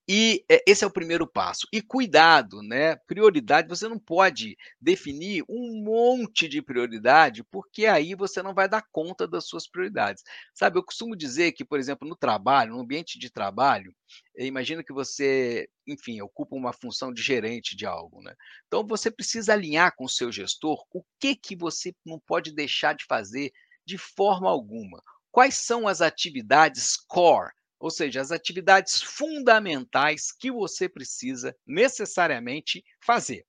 [0.07, 1.67] E é, esse é o primeiro passo.
[1.71, 2.95] E cuidado, né?
[3.07, 8.83] Prioridade, você não pode definir um monte de prioridade, porque aí você não vai dar
[8.91, 10.23] conta das suas prioridades.
[10.53, 13.93] Sabe, eu costumo dizer que, por exemplo, no trabalho, no ambiente de trabalho,
[14.35, 18.33] eh, imagina que você, enfim, ocupa uma função de gerente de algo, né?
[18.67, 22.93] Então você precisa alinhar com o seu gestor o que que você não pode deixar
[22.93, 23.51] de fazer
[23.85, 25.01] de forma alguma.
[25.31, 33.45] Quais são as atividades core ou seja, as atividades fundamentais que você precisa necessariamente fazer.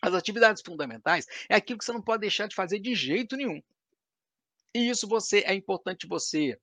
[0.00, 3.60] As atividades fundamentais é aquilo que você não pode deixar de fazer de jeito nenhum.
[4.74, 6.58] E isso você é importante você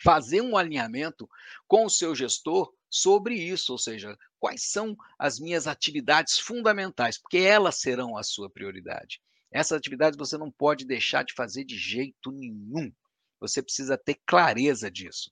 [0.00, 1.28] fazer um alinhamento
[1.66, 7.38] com o seu gestor sobre isso, ou seja, quais são as minhas atividades fundamentais, porque
[7.38, 9.20] elas serão a sua prioridade.
[9.50, 12.92] Essas atividades você não pode deixar de fazer de jeito nenhum.
[13.40, 15.30] Você precisa ter clareza disso.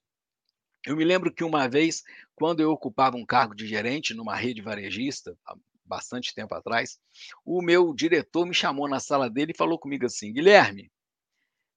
[0.86, 2.02] Eu me lembro que uma vez,
[2.34, 6.98] quando eu ocupava um cargo de gerente numa rede varejista, há bastante tempo atrás,
[7.44, 10.92] o meu diretor me chamou na sala dele e falou comigo assim: Guilherme,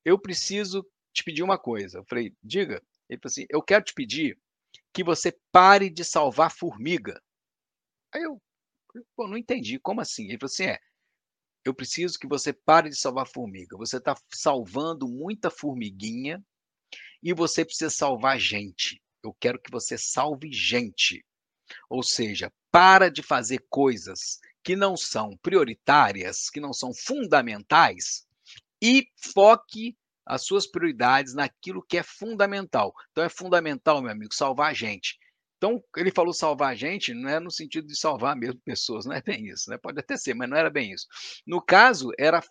[0.03, 1.99] eu preciso te pedir uma coisa.
[1.99, 2.81] Eu falei: diga.
[3.09, 4.37] Ele falou assim: eu quero te pedir
[4.93, 7.21] que você pare de salvar formiga.
[8.13, 8.41] Aí eu,
[9.15, 10.25] pô, não entendi, como assim?
[10.25, 10.79] Ele falou assim: é,
[11.63, 13.77] eu preciso que você pare de salvar formiga.
[13.77, 16.43] Você está salvando muita formiguinha
[17.27, 19.01] e você precisa salvar gente.
[19.21, 21.25] Eu quero que você salve gente.
[21.89, 28.25] Ou seja, para de fazer coisas que não são prioritárias, que não são fundamentais
[28.81, 32.93] e foque as suas prioridades naquilo que é fundamental.
[33.11, 35.17] Então é fundamental, meu amigo, salvar gente.
[35.57, 39.13] Então, ele falou salvar a gente, não é no sentido de salvar mesmo pessoas, não
[39.13, 39.77] é bem isso, né?
[39.77, 41.07] Pode até ser, mas não era bem isso.
[41.45, 42.41] No caso, era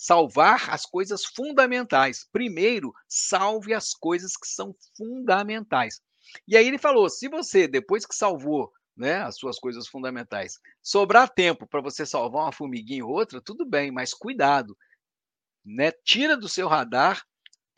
[0.00, 2.26] salvar as coisas fundamentais.
[2.32, 6.00] Primeiro, salve as coisas que são fundamentais.
[6.48, 11.28] E aí ele falou: se você, depois que salvou né, as suas coisas fundamentais, sobrar
[11.28, 14.74] tempo para você salvar uma formiguinha ou outra, tudo bem, mas cuidado.
[15.62, 15.92] Né?
[16.02, 17.22] Tira do seu radar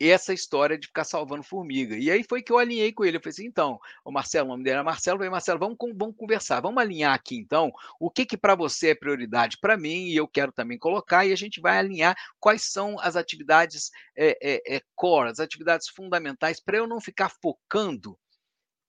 [0.09, 1.95] essa história de ficar salvando formiga.
[1.95, 3.17] E aí foi que eu alinhei com ele.
[3.17, 5.77] Eu falei assim: então, o Marcelo, o nome dele era Marcelo, eu falei, Marcelo, vamos,
[5.95, 10.07] vamos conversar, vamos alinhar aqui então o que, que para você é prioridade para mim
[10.07, 14.37] e eu quero também colocar, e a gente vai alinhar quais são as atividades é,
[14.41, 18.17] é, é core, as atividades fundamentais, para eu não ficar focando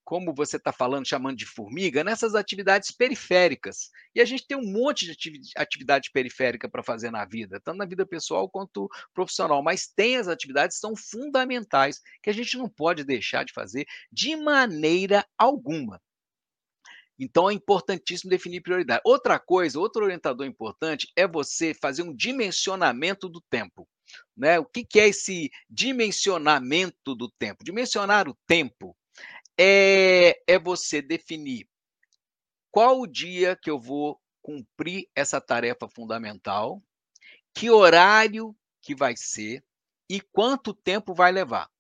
[0.05, 3.91] como você está falando, chamando de formiga, nessas atividades periféricas.
[4.15, 7.87] E a gente tem um monte de atividade periférica para fazer na vida, tanto na
[7.87, 12.69] vida pessoal quanto profissional, mas tem as atividades que são fundamentais, que a gente não
[12.69, 16.01] pode deixar de fazer de maneira alguma.
[17.19, 19.01] Então é importantíssimo definir prioridade.
[19.05, 23.89] Outra coisa, outro orientador importante é você fazer um dimensionamento do tempo.
[24.37, 24.59] Né?
[24.59, 27.65] O que, que é esse dimensionamento do tempo?
[27.65, 28.97] Dimensionar o tempo
[29.59, 31.69] é, é você definir
[32.71, 36.83] qual o dia que eu vou cumprir essa tarefa fundamental,
[37.55, 39.65] que horário que vai ser
[40.11, 41.71] e quanto tempo vai levar.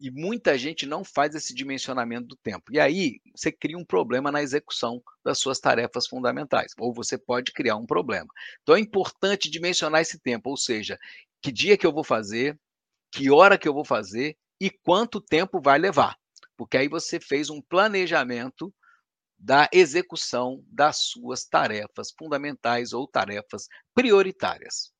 [0.00, 2.72] E muita gente não faz esse dimensionamento do tempo.
[2.72, 7.52] E aí você cria um problema na execução das suas tarefas fundamentais, ou você pode
[7.52, 8.28] criar um problema.
[8.62, 10.98] Então é importante dimensionar esse tempo, ou seja,
[11.40, 12.58] que dia que eu vou fazer,
[13.10, 16.16] que hora que eu vou fazer e quanto tempo vai levar
[16.58, 18.74] porque aí você fez um planejamento
[19.38, 24.92] da execução das suas tarefas fundamentais ou tarefas prioritárias.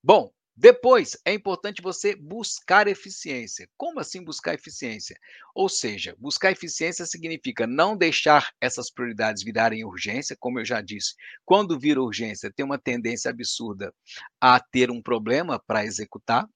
[0.00, 3.68] Bom, depois é importante você buscar eficiência.
[3.76, 5.18] Como assim buscar eficiência?
[5.54, 11.14] Ou seja, buscar eficiência significa não deixar essas prioridades virarem urgência, como eu já disse.
[11.44, 13.92] Quando vira urgência, tem uma tendência absurda
[14.40, 16.46] a ter um problema para executar,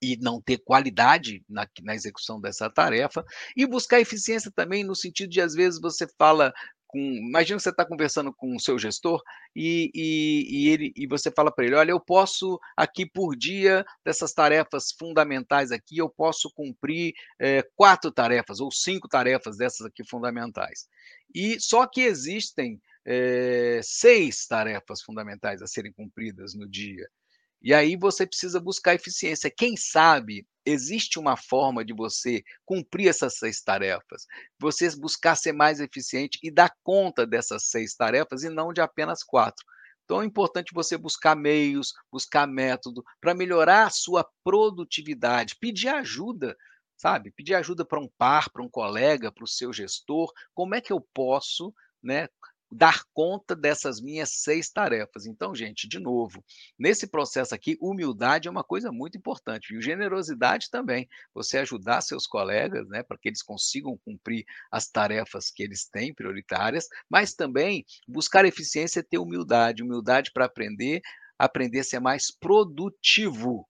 [0.00, 3.24] e não ter qualidade na, na execução dessa tarefa,
[3.56, 6.52] e buscar eficiência também no sentido de, às vezes, você fala
[6.88, 6.98] com.
[6.98, 9.22] Imagina que você está conversando com o seu gestor
[9.54, 13.84] e, e, e, ele, e você fala para ele: olha, eu posso aqui por dia
[14.04, 20.02] dessas tarefas fundamentais aqui, eu posso cumprir é, quatro tarefas ou cinco tarefas dessas aqui
[20.02, 20.88] fundamentais.
[21.32, 27.08] E só que existem é, seis tarefas fundamentais a serem cumpridas no dia.
[27.60, 29.50] E aí você precisa buscar eficiência.
[29.50, 34.26] Quem sabe existe uma forma de você cumprir essas seis tarefas,
[34.60, 39.22] você buscar ser mais eficiente e dar conta dessas seis tarefas e não de apenas
[39.22, 39.64] quatro.
[40.04, 46.56] Então é importante você buscar meios, buscar método para melhorar a sua produtividade, pedir ajuda,
[46.96, 47.30] sabe?
[47.32, 50.32] Pedir ajuda para um par, para um colega, para o seu gestor.
[50.54, 52.28] Como é que eu posso, né,
[52.70, 55.26] dar conta dessas minhas seis tarefas.
[55.26, 56.44] Então, gente, de novo,
[56.78, 61.08] nesse processo aqui, humildade é uma coisa muito importante, e generosidade também.
[61.34, 66.14] Você ajudar seus colegas, né, para que eles consigam cumprir as tarefas que eles têm
[66.14, 71.00] prioritárias, mas também buscar eficiência e ter humildade, humildade para aprender,
[71.38, 73.66] aprender a ser mais produtivo.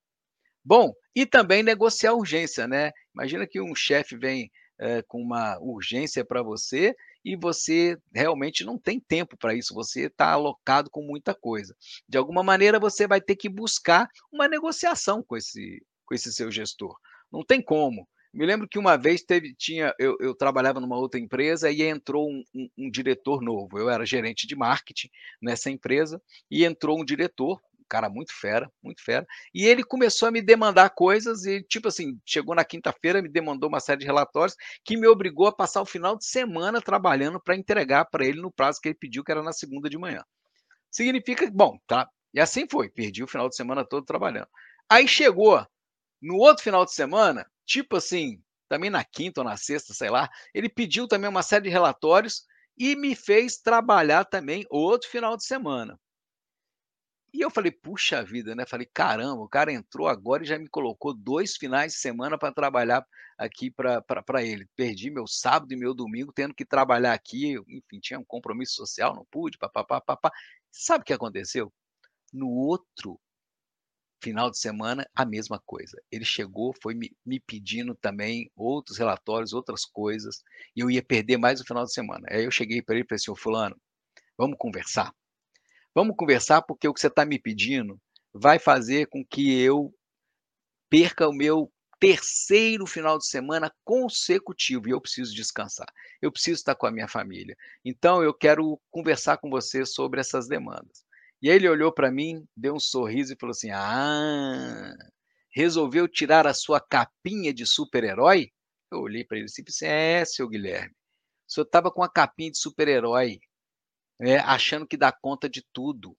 [0.65, 2.91] Bom, e também negociar urgência, né?
[3.15, 6.95] Imagina que um chefe vem é, com uma urgência para você
[7.25, 11.77] e você realmente não tem tempo para isso, você está alocado com muita coisa.
[12.09, 16.51] De alguma maneira, você vai ter que buscar uma negociação com esse, com esse seu
[16.51, 16.97] gestor.
[17.31, 18.09] Não tem como.
[18.33, 22.29] Me lembro que uma vez teve, tinha, eu, eu trabalhava numa outra empresa e entrou
[22.29, 23.79] um, um, um, diretor novo.
[23.79, 25.09] Eu era gerente de marketing
[25.41, 29.27] nessa empresa e entrou um diretor cara muito fera, muito fera.
[29.55, 33.69] E ele começou a me demandar coisas e, tipo assim, chegou na quinta-feira, me demandou
[33.69, 37.57] uma série de relatórios que me obrigou a passar o final de semana trabalhando para
[37.57, 40.23] entregar para ele no prazo que ele pediu, que era na segunda de manhã.
[40.91, 42.09] Significa, bom, tá.
[42.33, 44.49] E assim foi, perdi o final de semana todo trabalhando.
[44.89, 45.67] Aí chegou
[46.21, 50.29] no outro final de semana, tipo assim, também na quinta ou na sexta, sei lá,
[50.55, 52.45] ele pediu também uma série de relatórios
[52.77, 55.99] e me fez trabalhar também outro final de semana.
[57.33, 60.69] E eu falei: "Puxa vida", né, falei: "Caramba, o cara entrou agora e já me
[60.69, 63.05] colocou 2 finais de semana para trabalhar
[63.37, 64.67] aqui para ele.
[64.77, 69.15] Perdi meu sábado e meu domingo tendo que trabalhar aqui, enfim, tinha um compromisso social,
[69.15, 70.31] não pude, pá-pá-pá, pá
[70.71, 71.73] Sabe o que aconteceu?
[72.33, 73.19] No outro
[74.23, 75.97] final de semana, a mesma coisa.
[76.11, 80.43] Ele chegou, foi me me pedindo também outros relatórios, outras coisas,
[80.75, 82.27] e eu ia perder mais o final de semana.
[82.31, 83.77] Aí eu cheguei para ele e falei assim: "Ô fulano,
[84.39, 85.13] vamos conversar?"
[85.99, 88.01] Vamos conversar, porque o que você está me pedindo
[88.33, 89.93] vai fazer com que eu
[90.89, 95.89] perca o meu terceiro final de semana consecutivo e eu preciso descansar.
[96.23, 97.57] Eu preciso estar com a minha família.
[97.85, 101.05] Então eu quero conversar com você sobre essas demandas.
[101.43, 104.95] E aí ele olhou para mim, deu um sorriso e falou assim: "Ah,
[105.53, 108.53] resolveu tirar a sua capinha de super-herói?"
[108.93, 110.95] Eu olhei para ele e disse: "É, seu Guilherme.
[111.49, 113.41] O senhor estava com a capinha de super-herói
[114.21, 116.17] é, achando que dá conta de tudo.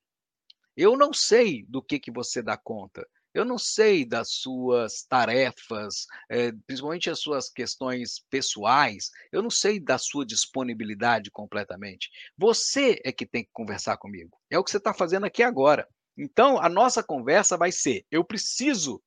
[0.75, 3.05] Eu não sei do que, que você dá conta.
[3.33, 9.79] Eu não sei das suas tarefas, eh, principalmente as suas questões pessoais, eu não sei
[9.79, 12.09] da sua disponibilidade completamente.
[12.35, 14.35] Você é que tem que conversar comigo.
[14.49, 15.87] É o que você está fazendo aqui agora.
[16.17, 19.01] Então, a nossa conversa vai ser: eu preciso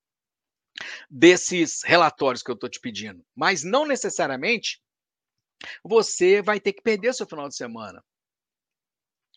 [1.11, 4.81] desses relatórios que eu estou te pedindo, mas não necessariamente
[5.85, 8.03] você vai ter que perder seu final de semana.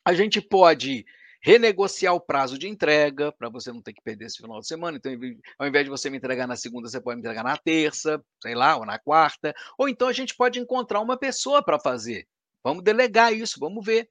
[0.05, 1.05] A gente pode
[1.45, 4.97] renegociar o prazo de entrega, para você não ter que perder esse final de semana.
[4.97, 5.11] Então,
[5.59, 8.55] ao invés de você me entregar na segunda, você pode me entregar na terça, sei
[8.55, 9.53] lá, ou na quarta.
[9.77, 12.27] Ou então a gente pode encontrar uma pessoa para fazer.
[12.63, 14.09] Vamos delegar isso, vamos ver.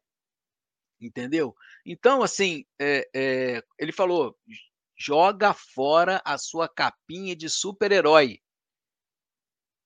[1.00, 1.56] Entendeu?
[1.84, 4.38] Então, assim, é, é, ele falou:
[4.96, 8.40] joga fora a sua capinha de super-herói.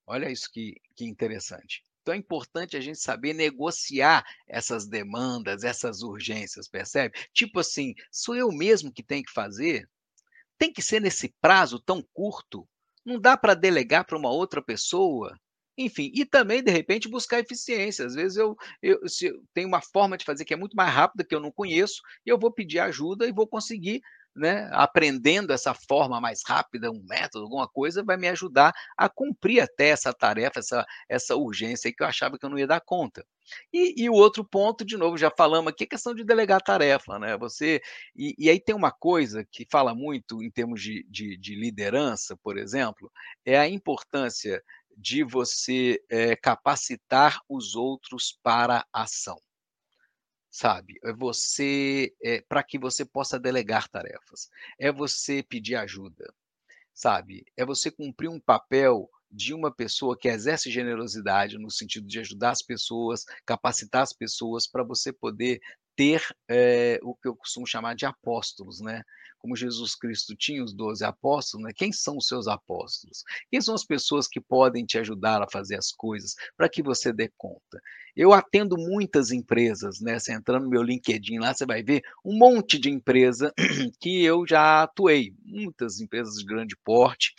[0.05, 1.83] Olha isso que, que interessante.
[2.09, 7.15] Então é importante a gente saber negociar essas demandas, essas urgências, percebe?
[7.31, 9.87] Tipo assim, sou eu mesmo que tenho que fazer?
[10.57, 12.67] Tem que ser nesse prazo tão curto?
[13.05, 15.37] Não dá para delegar para uma outra pessoa?
[15.77, 18.07] Enfim, e também, de repente, buscar eficiência.
[18.07, 20.91] Às vezes eu, eu, se eu tenho uma forma de fazer que é muito mais
[20.91, 24.01] rápida, que eu não conheço, e eu vou pedir ajuda e vou conseguir
[24.35, 29.61] né, aprendendo essa forma mais rápida, um método, alguma coisa, vai me ajudar a cumprir
[29.61, 33.25] até essa tarefa, essa, essa urgência que eu achava que eu não ia dar conta.
[33.73, 37.17] E, e o outro ponto, de novo, já falamos aqui, é questão de delegar tarefa,
[37.17, 37.37] né?
[37.37, 37.81] Você
[38.15, 42.37] e, e, aí tem uma coisa que fala muito em termos de, de, de liderança,
[42.43, 43.11] por exemplo,
[43.43, 44.63] é a importância
[44.95, 49.39] de você é, capacitar os outros para a ação
[50.49, 50.99] sabe?
[51.03, 54.49] É você, é para que você possa delegar tarefas.
[54.79, 56.33] É você pedir ajuda,
[56.93, 57.45] sabe?
[57.57, 62.51] É você cumprir um papel de uma pessoa que exerce generosidade no sentido de ajudar
[62.51, 65.61] as pessoas, capacitar as pessoas para você poder
[65.99, 69.03] ter é, o que eu costumo chamar de apóstolos, né?
[69.37, 71.73] como Jesus Cristo tinha os doze apóstolos, né?
[71.75, 73.21] quem são os seus apóstolos?
[73.51, 77.11] Quem são as pessoas que podem te ajudar a fazer as coisas para que você
[77.11, 77.81] dê conta?
[78.15, 80.17] Eu atendo muitas empresas, né?
[80.17, 83.53] Você entrando no meu LinkedIn lá, você vai ver um monte de empresa
[83.99, 87.33] que eu já atuei, muitas empresas de grande porte,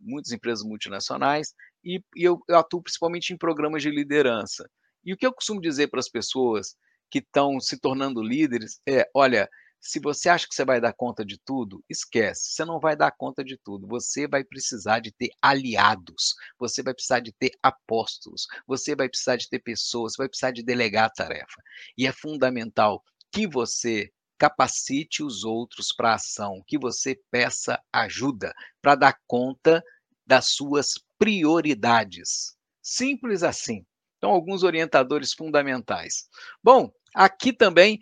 [0.00, 1.54] muitas empresas multinacionais,
[1.84, 4.66] e, e eu, eu atuo principalmente em programas de liderança.
[5.04, 6.74] E o que eu costumo dizer para as pessoas
[7.10, 9.48] que estão se tornando líderes é: olha,
[9.80, 12.52] se você acha que você vai dar conta de tudo, esquece.
[12.52, 13.86] Você não vai dar conta de tudo.
[13.86, 16.34] Você vai precisar de ter aliados.
[16.58, 18.46] Você vai precisar de ter apóstolos.
[18.66, 20.14] Você vai precisar de ter pessoas.
[20.14, 21.62] Você vai precisar de delegar a tarefa.
[21.96, 28.52] E é fundamental que você capacite os outros para a ação, que você peça ajuda
[28.82, 29.82] para dar conta
[30.26, 32.56] das suas prioridades.
[32.82, 33.84] Simples assim.
[34.18, 36.28] Então, alguns orientadores fundamentais.
[36.62, 37.98] Bom, Aqui também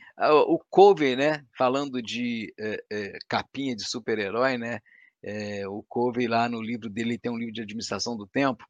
[0.48, 4.80] o Covey, né, falando de é, é, capinha de super-herói, né,
[5.22, 8.66] é, o Covey lá no livro dele tem um livro de administração do tempo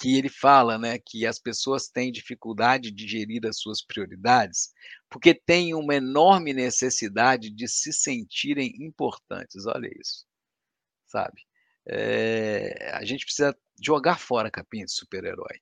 [0.00, 4.72] que ele fala, né, que as pessoas têm dificuldade de gerir as suas prioridades
[5.08, 9.66] porque têm uma enorme necessidade de se sentirem importantes.
[9.66, 10.26] Olha isso,
[11.06, 11.42] sabe?
[12.92, 15.60] A gente precisa jogar fora a capinha de super-herói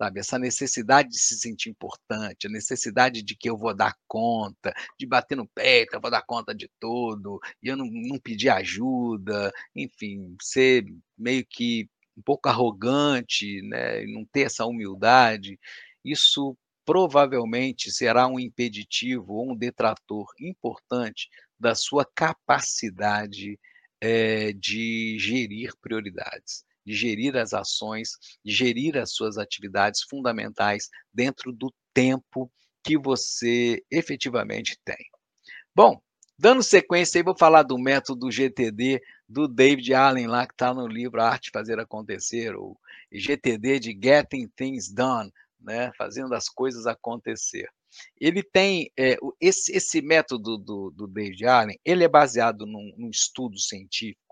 [0.00, 0.20] sabe?
[0.20, 5.06] Essa necessidade de se sentir importante, a necessidade de que eu vou dar conta, de
[5.06, 9.52] bater no peito, eu vou dar conta de tudo, e eu não, não pedir ajuda,
[9.76, 10.86] enfim, ser
[11.18, 11.86] meio que
[12.16, 14.06] um pouco arrogante, né?
[14.06, 15.58] não ter essa humildade,
[16.02, 21.28] isso provavelmente será um impeditivo ou um detrator importante
[21.58, 23.60] da sua capacidade
[24.00, 28.10] é, de gerir prioridades de gerir as ações,
[28.44, 32.50] de gerir as suas atividades fundamentais dentro do tempo
[32.82, 34.98] que você efetivamente tem.
[35.74, 36.00] Bom,
[36.36, 40.86] dando sequência aí, vou falar do método GTD do David Allen, lá que está no
[40.88, 42.76] livro Arte Fazer Acontecer, ou
[43.12, 45.92] GTD de Getting Things Done, né?
[45.96, 47.68] fazendo as coisas acontecer.
[48.20, 53.10] Ele tem é, esse, esse método do, do David Allen, ele é baseado num, num
[53.10, 54.29] estudo científico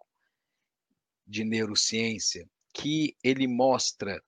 [1.29, 4.23] de neurociência que ele mostra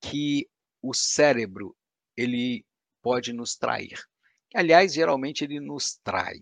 [0.00, 0.48] que
[0.80, 1.76] o cérebro
[2.16, 2.64] ele
[3.02, 3.98] pode nos trair.
[4.54, 6.40] Aliás, geralmente ele nos trai.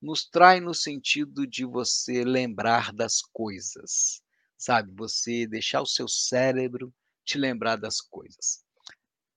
[0.00, 4.22] Nos trai no sentido de você lembrar das coisas,
[4.56, 4.92] sabe?
[4.94, 6.92] Você deixar o seu cérebro
[7.24, 8.64] te lembrar das coisas.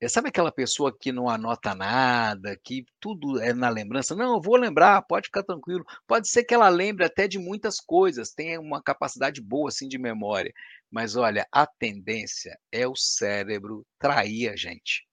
[0.02, 4.16] É, sabe aquela pessoa que não anota nada, que tudo é na lembrança?
[4.16, 5.86] Não, eu vou lembrar, pode ficar tranquilo.
[6.08, 9.98] Pode ser que ela lembre até de muitas coisas, tenha uma capacidade boa assim de
[9.98, 10.54] memória.
[10.90, 15.06] Mas olha, a tendência é o cérebro trair a gente.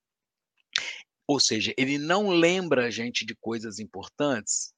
[1.27, 4.73] Ou seja, ele não lembra a gente de coisas importantes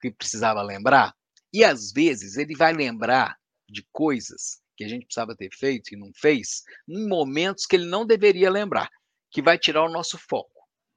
[0.00, 1.14] que precisava lembrar.
[1.52, 3.36] E às vezes ele vai lembrar
[3.68, 7.86] de coisas que a gente precisava ter feito e não fez, em momentos que ele
[7.86, 8.90] não deveria lembrar,
[9.30, 10.56] que vai tirar o nosso foco.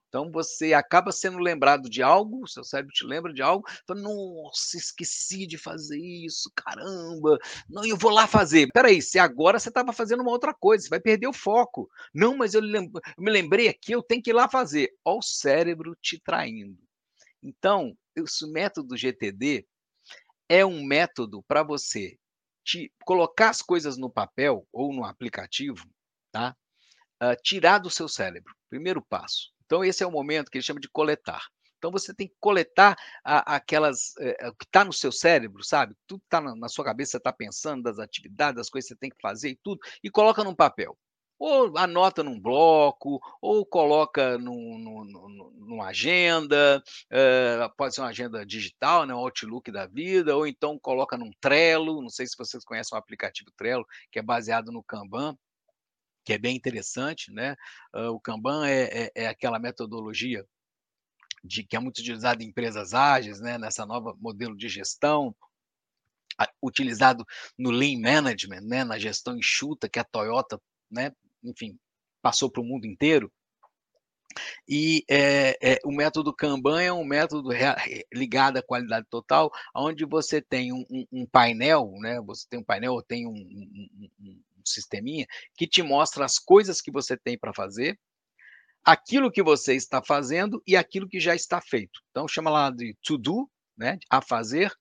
[0.10, 4.76] Então você acaba sendo lembrado de algo, seu cérebro te lembra de algo, fala, nossa,
[4.76, 7.38] esqueci de fazer isso, caramba,
[7.70, 8.68] não, eu vou lá fazer.
[8.74, 11.88] Peraí, se agora você estava fazendo uma outra coisa, você vai perder o foco.
[12.12, 14.90] Não, mas eu, eu me lembrei aqui, eu tenho que ir lá fazer.
[15.06, 16.78] Olha o cérebro te traindo.
[17.42, 19.66] Então, esse método GTD
[20.50, 22.18] é um método para você
[22.64, 25.88] te colocar as coisas no papel ou no aplicativo,
[26.32, 26.56] tá?
[27.22, 28.53] Uh, tirar do seu cérebro.
[28.70, 29.51] Primeiro passo.
[29.65, 31.43] Então, esse é o momento que ele chama de coletar.
[31.80, 35.95] Então, você tem que coletar a, aquelas, é, o que está no seu cérebro, sabe?
[36.05, 38.99] Tudo está na, na, sua cabeça, você está pensando das atividades, das coisas que você
[38.99, 40.97] tem que fazer e tudo, e coloca num papel.
[41.39, 48.45] Ou anota num bloco, ou coloca num, num, numa agenda, é, pode ser uma agenda
[48.45, 52.65] digital, né, um Outlook da vida, ou então coloca num Trello, não sei se vocês
[52.65, 55.38] conhecem o aplicativo Trello, que é baseado no Kanban,
[56.30, 57.56] que é bem interessante, né?
[58.12, 60.46] o Kanban é, é, é aquela metodologia
[61.44, 63.58] de que é muito utilizada em empresas ágeis, né?
[63.58, 65.36] Nessa nova modelo de gestão,
[66.62, 67.26] utilizado
[67.58, 68.84] no Lean Management, né?
[68.84, 70.62] Na gestão enxuta que a Toyota,
[70.92, 71.12] né?
[71.44, 71.80] Enfim,
[72.22, 73.32] passou para o mundo inteiro.
[74.68, 77.50] E é, é, o método Kanban é um método
[78.14, 82.22] ligado à qualidade total, onde você tem um, um, um painel, né?
[82.22, 83.34] Você tem um painel ou tem um,
[84.70, 87.97] sisteminha que te mostra as coisas que você tem para fazer,
[88.84, 91.99] aquilo que você está fazendo e aquilo que já está feito.
[92.09, 94.72] Então chama lá de to do, né, a fazer,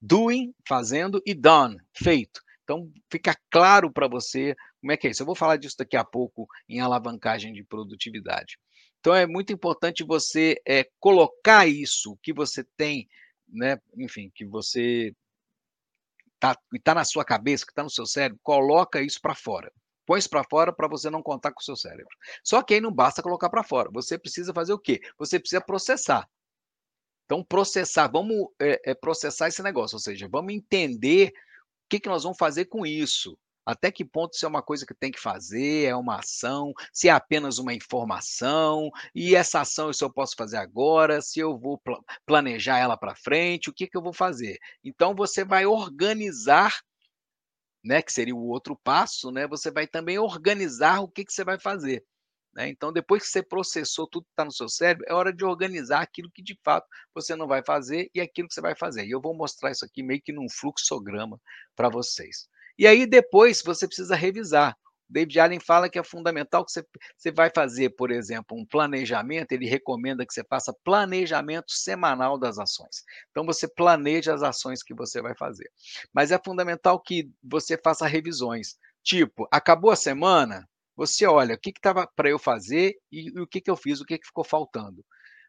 [0.00, 2.40] doing, fazendo e done, feito.
[2.62, 5.22] Então fica claro para você como é que é isso.
[5.22, 8.58] Eu vou falar disso daqui a pouco em alavancagem de produtividade.
[9.00, 13.08] Então é muito importante você é, colocar isso que você tem,
[13.48, 15.14] né, enfim, que você
[16.38, 19.72] tá, está na sua cabeça, que está no seu cérebro, coloca isso para fora.
[20.06, 22.16] Põe isso para fora para você não contar com o seu cérebro.
[22.44, 23.90] Só que aí não basta colocar para fora.
[23.92, 25.00] Você precisa fazer o quê?
[25.18, 26.28] Você precisa processar.
[27.24, 32.08] Então, processar, vamos é, é, processar esse negócio, ou seja, vamos entender o que, que
[32.08, 33.36] nós vamos fazer com isso.
[33.66, 37.08] Até que ponto isso é uma coisa que tem que fazer, é uma ação, se
[37.08, 41.82] é apenas uma informação, e essa ação se eu posso fazer agora, se eu vou
[42.24, 44.56] planejar ela para frente, o que, que eu vou fazer?
[44.84, 46.80] Então você vai organizar,
[47.84, 49.46] né, que seria o outro passo, né?
[49.48, 52.04] Você vai também organizar o que, que você vai fazer.
[52.56, 52.68] Né?
[52.68, 56.00] Então, depois que você processou tudo que está no seu cérebro, é hora de organizar
[56.00, 59.04] aquilo que de fato você não vai fazer e aquilo que você vai fazer.
[59.06, 61.38] E eu vou mostrar isso aqui meio que num fluxograma
[61.76, 62.48] para vocês.
[62.78, 64.76] E aí depois você precisa revisar.
[65.08, 66.84] David Allen fala que é fundamental que você,
[67.16, 72.58] você vai fazer, por exemplo, um planejamento, ele recomenda que você faça planejamento semanal das
[72.58, 73.04] ações.
[73.30, 75.70] Então, você planeja as ações que você vai fazer.
[76.12, 78.76] Mas é fundamental que você faça revisões.
[79.02, 83.46] Tipo, acabou a semana, você olha o que estava para eu fazer e, e o
[83.46, 85.04] que, que eu fiz, o que, que ficou faltando.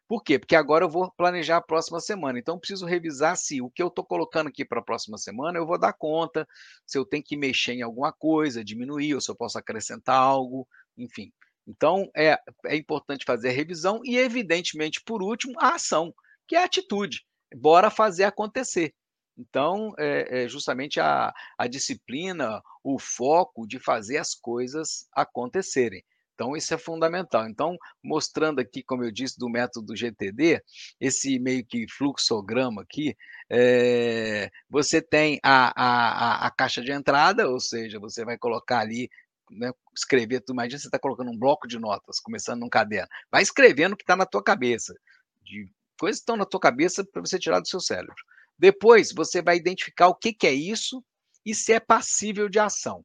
[0.08, 0.38] Por quê?
[0.38, 2.38] Porque agora eu vou planejar a próxima semana.
[2.38, 5.66] Então, preciso revisar se o que eu estou colocando aqui para a próxima semana eu
[5.66, 6.48] vou dar conta,
[6.86, 10.66] se eu tenho que mexer em alguma coisa, diminuir, ou se eu posso acrescentar algo,
[10.96, 11.30] enfim.
[11.66, 16.14] Então, é, é importante fazer a revisão e, evidentemente, por último, a ação,
[16.46, 17.26] que é a atitude.
[17.54, 18.94] Bora fazer acontecer.
[19.36, 26.02] Então, é, é justamente a, a disciplina, o foco de fazer as coisas acontecerem.
[26.38, 27.48] Então, isso é fundamental.
[27.48, 30.62] Então, mostrando aqui, como eu disse, do método GTD,
[31.00, 33.16] esse meio que fluxograma aqui,
[33.50, 39.10] é, você tem a, a, a, caixa de entrada, ou seja, você vai colocar ali,
[39.50, 43.08] né, escrever, tu imagina você está colocando um bloco de notas, começando num caderno.
[43.32, 44.94] Vai escrevendo o que está na tua cabeça,
[45.42, 45.68] de
[45.98, 48.14] coisas que estão na tua cabeça para você tirar do seu cérebro.
[48.56, 51.04] Depois, você vai identificar o que, que é isso
[51.44, 53.04] e se é passível de ação.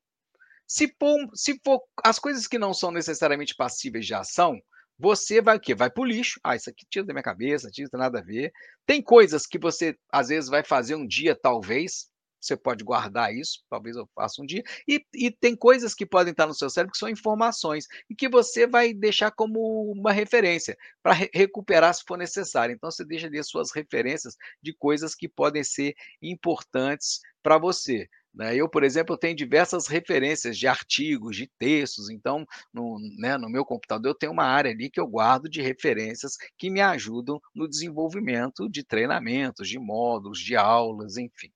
[0.68, 4.60] Se for, se for as coisas que não são necessariamente passíveis de ação,
[4.98, 5.76] você vai o quê?
[5.76, 6.40] Vai para o lixo.
[6.44, 8.52] Ah, isso aqui tira da minha cabeça, tira tem nada a ver.
[8.86, 12.12] Tem coisas que você, às vezes, vai fazer um dia, talvez.
[12.40, 14.62] Você pode guardar isso, talvez eu faça um dia.
[14.88, 18.28] E, e tem coisas que podem estar no seu cérebro que são informações e que
[18.28, 22.74] você vai deixar como uma referência para re recuperar se for necessário.
[22.76, 28.10] Então, você deixa ali as suas referências de coisas que podem ser importantes para você.
[28.34, 28.56] Né?
[28.56, 33.64] Eu, por exemplo, tenho diversas referências de artigos, de textos, então, no, né, no meu
[33.64, 37.68] computador, eu tenho uma área ali que eu guardo de referências que me ajudam no
[37.68, 41.52] desenvolvimento de treinamentos, de módulos, de aulas, enfim.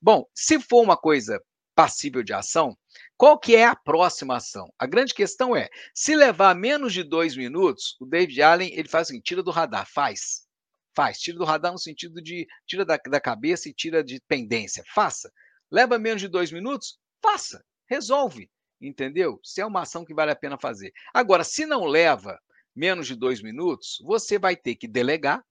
[0.00, 1.42] Bom, se for uma coisa
[1.74, 2.76] passível de ação,
[3.16, 4.72] qual que é a próxima ação?
[4.78, 9.08] A grande questão é, se levar menos de dois minutos, o David Allen ele faz
[9.08, 10.46] assim, tira do radar, faz.
[10.94, 11.18] Faz.
[11.18, 14.84] Tira do radar no sentido de tira da, da cabeça e tira de pendência.
[14.92, 15.30] Faça.
[15.70, 16.98] Leva menos de dois minutos?
[17.22, 17.64] Faça.
[17.88, 18.50] Resolve.
[18.80, 19.38] Entendeu?
[19.42, 20.92] Se é uma ação que vale a pena fazer.
[21.12, 22.38] Agora, se não leva
[22.74, 25.44] menos de dois minutos, você vai ter que delegar,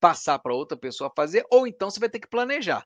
[0.00, 2.84] passar para outra pessoa fazer, ou então você vai ter que planejar.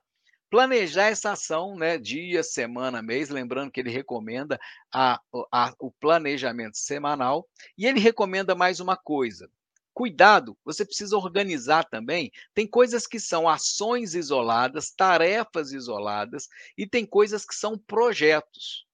[0.49, 4.59] Planejar essa ação, né, dia, semana, mês, lembrando que ele recomenda
[4.93, 5.19] a,
[5.51, 7.47] a, o planejamento semanal,
[7.77, 9.49] e ele recomenda mais uma coisa:
[9.93, 12.31] Cuidado, você precisa organizar também.
[12.53, 18.85] Tem coisas que são ações isoladas, tarefas isoladas, e tem coisas que são projetos.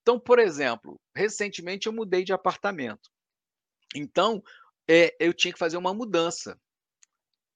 [0.00, 3.10] Então, por exemplo, recentemente eu mudei de apartamento.
[3.94, 4.42] Então,
[4.88, 6.58] é, eu tinha que fazer uma mudança.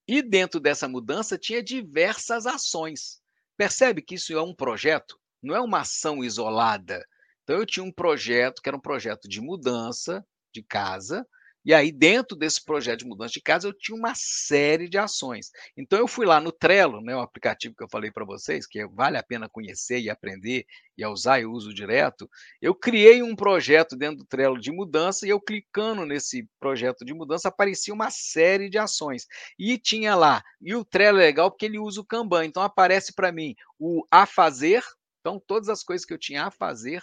[0.07, 3.23] E dentro dessa mudança tinha diversas ações.
[3.57, 5.19] Percebe que isso é um projeto?
[5.43, 7.07] Não é uma ação isolada.
[7.45, 11.27] Então, eu tinha um projeto que era um projeto de mudança de casa,
[11.65, 15.51] e aí, dentro desse projeto de mudança de casa, eu tinha uma série de ações.
[15.77, 18.87] Então, eu fui lá no Trello, né, o aplicativo que eu falei para vocês, que
[18.87, 20.65] vale a pena conhecer e aprender
[20.97, 22.29] e usar e uso direto.
[22.61, 27.13] Eu criei um projeto dentro do Trello de mudança e eu clicando nesse projeto de
[27.13, 29.27] mudança, aparecia uma série de ações.
[29.59, 32.47] E tinha lá, e o Trello é legal porque ele usa o Kanban.
[32.47, 34.83] Então, aparece para mim o a fazer,
[35.21, 37.03] então, todas as coisas que eu tinha a fazer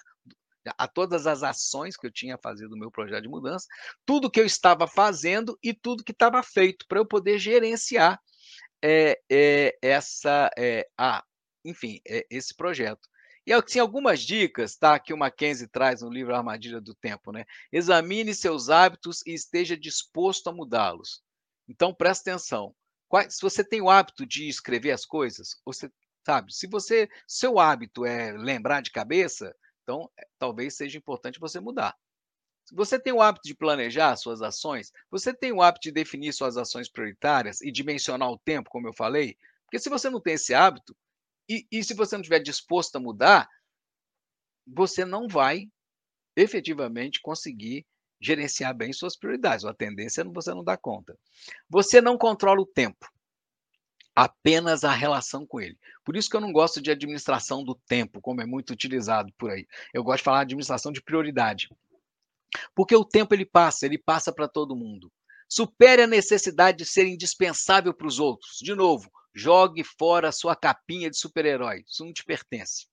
[0.77, 3.67] a todas as ações que eu tinha fazido no meu projeto de mudança,
[4.05, 8.19] tudo que eu estava fazendo e tudo que estava feito para eu poder gerenciar
[8.81, 11.23] é, é, essa, é, a,
[11.65, 11.99] enfim,
[12.29, 13.07] esse projeto.
[13.45, 14.99] E tinha algumas dicas, tá?
[14.99, 17.45] Que o Mackenzie traz no livro Armadilha do Tempo, né?
[17.71, 21.23] Examine seus hábitos e esteja disposto a mudá-los.
[21.67, 22.75] Então presta atenção.
[23.29, 25.89] se você tem o hábito de escrever as coisas, você
[26.25, 29.55] sabe, se você seu hábito é lembrar de cabeça,
[29.87, 31.95] então, eh, talvez seja importante você mudar.
[32.73, 36.57] Você tem o hábito de planejar suas ações, você tem o hábito de definir suas
[36.57, 40.53] ações prioritárias e dimensionar o tempo, como eu falei, porque se você não tem esse
[40.53, 40.93] hábito,
[41.49, 43.47] e, e se você não estiver disposto a mudar,
[44.67, 45.69] você não vai
[46.35, 47.85] efetivamente conseguir
[48.19, 49.63] gerenciar bem suas prioridades.
[49.63, 51.17] A tendência é você não dar conta.
[51.69, 53.07] Você não controla o tempo
[54.17, 55.77] apenas a relação com ele.
[56.03, 59.51] Por isso que eu não gosto de administração do tempo, como é muito utilizado por
[59.51, 59.67] aí.
[59.93, 61.69] Eu gosto de falar administração de prioridade.
[62.73, 65.13] Porque o tempo ele passa, ele passa para todo mundo.
[65.47, 68.57] Supere a necessidade de ser indispensável para os outros.
[68.59, 71.83] De novo, jogue fora a sua capinha de super-herói.
[71.87, 72.87] Isso não te pertence.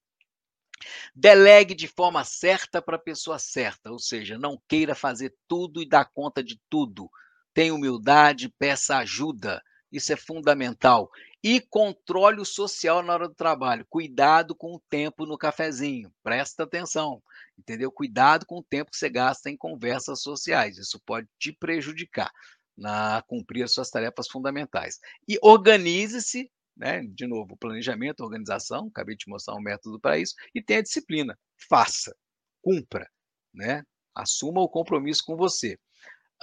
[1.15, 5.89] Delegue de forma certa para a pessoa certa, ou seja, não queira fazer tudo e
[5.89, 7.09] dar conta de tudo.
[7.55, 9.63] Tenha humildade, peça ajuda
[9.95, 11.11] isso é fundamental.
[11.43, 13.87] E controle social na hora do trabalho.
[13.89, 16.13] Cuidado com o tempo no cafezinho.
[16.23, 17.23] Presta atenção.
[17.59, 17.93] Entendeu?
[17.93, 20.79] Cuidado com o tempo que você gasta em conversas sociais.
[20.79, 22.31] Isso pode te prejudicar
[22.77, 24.99] na cumprir as suas tarefas fundamentais.
[25.29, 27.03] E organize-se, né?
[27.07, 31.39] De novo, planejamento, organização, acabei de mostrar um método para isso, e tenha disciplina.
[31.69, 32.15] Faça,
[32.61, 33.09] cumpra,
[33.53, 33.85] né?
[34.15, 35.79] Assuma o compromisso com você.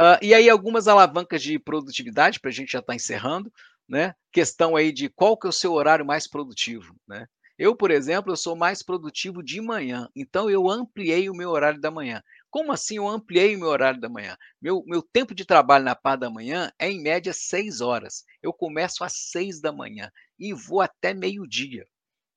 [0.01, 3.53] Uh, e aí algumas alavancas de produtividade, para a gente já estar tá encerrando,
[3.87, 4.15] né?
[4.31, 7.27] Questão aí de qual que é o seu horário mais produtivo, né?
[7.55, 11.79] Eu, por exemplo, eu sou mais produtivo de manhã, então eu ampliei o meu horário
[11.79, 12.23] da manhã.
[12.49, 14.35] Como assim eu ampliei o meu horário da manhã?
[14.59, 18.25] Meu, meu tempo de trabalho na parte da manhã é em média seis horas.
[18.41, 21.85] Eu começo às seis da manhã e vou até meio-dia.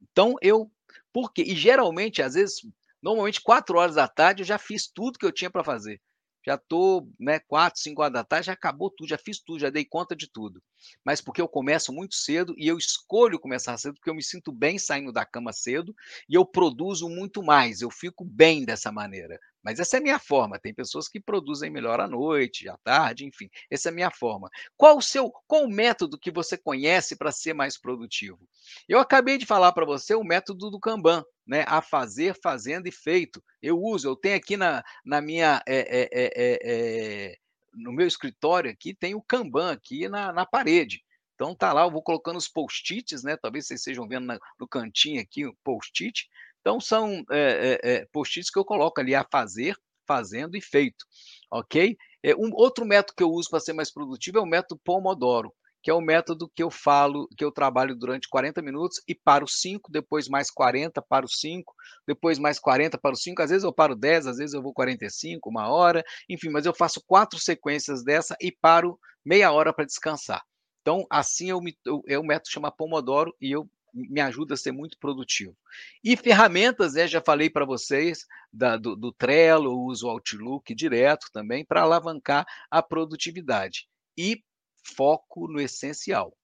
[0.02, 0.70] Então eu,
[1.10, 2.56] porque e geralmente às vezes,
[3.00, 5.98] normalmente quatro horas da tarde eu já fiz tudo que eu tinha para fazer
[6.46, 9.70] já estou, né, 4, 5 horas da tarde, já acabou tudo, já fiz tudo, já
[9.70, 10.62] dei conta de tudo.
[11.04, 14.52] Mas porque eu começo muito cedo e eu escolho começar cedo porque eu me sinto
[14.52, 15.94] bem saindo da cama cedo
[16.28, 19.38] e eu produzo muito mais, eu fico bem dessa maneira.
[19.64, 20.58] Mas essa é a minha forma.
[20.58, 23.48] Tem pessoas que produzem melhor à noite, à tarde, enfim.
[23.70, 24.50] Essa é a minha forma.
[24.76, 28.46] Qual o seu, qual o método que você conhece para ser mais produtivo?
[28.86, 31.64] Eu acabei de falar para você o método do Kanban, né?
[31.66, 33.42] A fazer, fazendo e feito.
[33.62, 37.38] Eu uso, eu tenho aqui na, na minha é, é, é,
[37.76, 41.02] no meu escritório aqui tem o Kanban aqui na, na parede.
[41.34, 43.36] Então tá lá, eu vou colocando os post-its, né?
[43.36, 46.28] Talvez vocês estejam vendo na, no cantinho aqui o post-it.
[46.64, 51.04] Então, são é, é, post-its que eu coloco ali a fazer, fazendo e feito,
[51.50, 51.94] ok?
[52.22, 55.52] É, um outro método que eu uso para ser mais produtivo é o método Pomodoro,
[55.84, 59.46] que é o método que eu falo, que eu trabalho durante 40 minutos e paro
[59.46, 61.74] 5, depois mais 40, paro 5,
[62.06, 65.46] depois mais 40, paro 5, às vezes eu paro 10, às vezes eu vou 45,
[65.50, 70.42] uma hora, enfim, mas eu faço quatro sequências dessa e paro meia hora para descansar.
[70.80, 74.72] Então, assim eu me, eu, é método chama Pomodoro e eu me ajuda a ser
[74.72, 75.54] muito produtivo.
[76.02, 81.26] E ferramentas, né, já falei para vocês, da, do, do Trello, uso o Outlook direto
[81.30, 83.86] também, para alavancar a produtividade.
[84.16, 84.42] E
[84.84, 86.36] foco no essencial.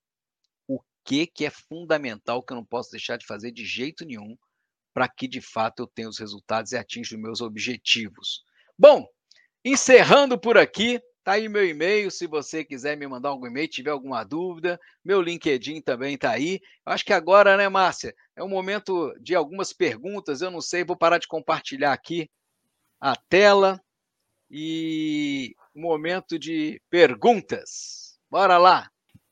[0.66, 4.36] O que, que é fundamental que eu não posso deixar de fazer de jeito nenhum
[4.92, 8.44] para que de fato eu tenha os resultados e atinja os meus objetivos.
[8.78, 9.06] Bom,
[9.64, 13.90] encerrando por aqui, tá aí meu e-mail, se você quiser me mandar algum e-mail, tiver
[13.90, 16.60] alguma dúvida, meu LinkedIn também tá aí.
[16.84, 20.96] Acho que agora, né, Márcia, é o momento de algumas perguntas, eu não sei, vou
[20.96, 22.28] parar de compartilhar aqui
[23.00, 23.80] a tela
[24.50, 27.99] e momento de perguntas.
[28.30, 28.88] Bora lá!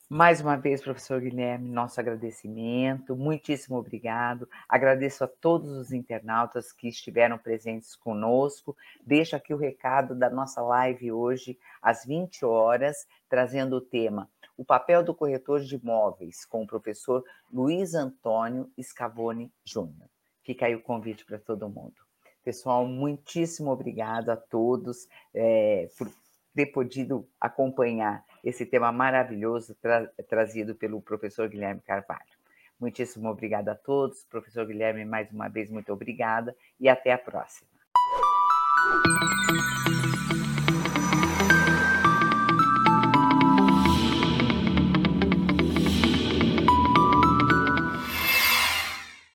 [0.08, 4.48] Mais uma vez, professor Guilherme, nosso agradecimento, muitíssimo obrigado.
[4.68, 8.76] Agradeço a todos os internautas que estiveram presentes conosco.
[9.06, 14.64] Deixo aqui o recado da nossa live hoje, às 20 horas, trazendo o tema O
[14.64, 17.22] papel do corretor de imóveis, com o professor
[17.52, 20.08] Luiz Antônio Scavone Júnior.
[20.42, 21.94] Fica aí o convite para todo mundo.
[22.42, 26.10] Pessoal, muitíssimo obrigado a todos é, por
[26.58, 32.38] ter podido acompanhar esse tema maravilhoso tra trazido pelo professor Guilherme Carvalho.
[32.80, 34.24] Muitíssimo obrigada a todos.
[34.24, 37.68] Professor Guilherme, mais uma vez, muito obrigada e até a próxima.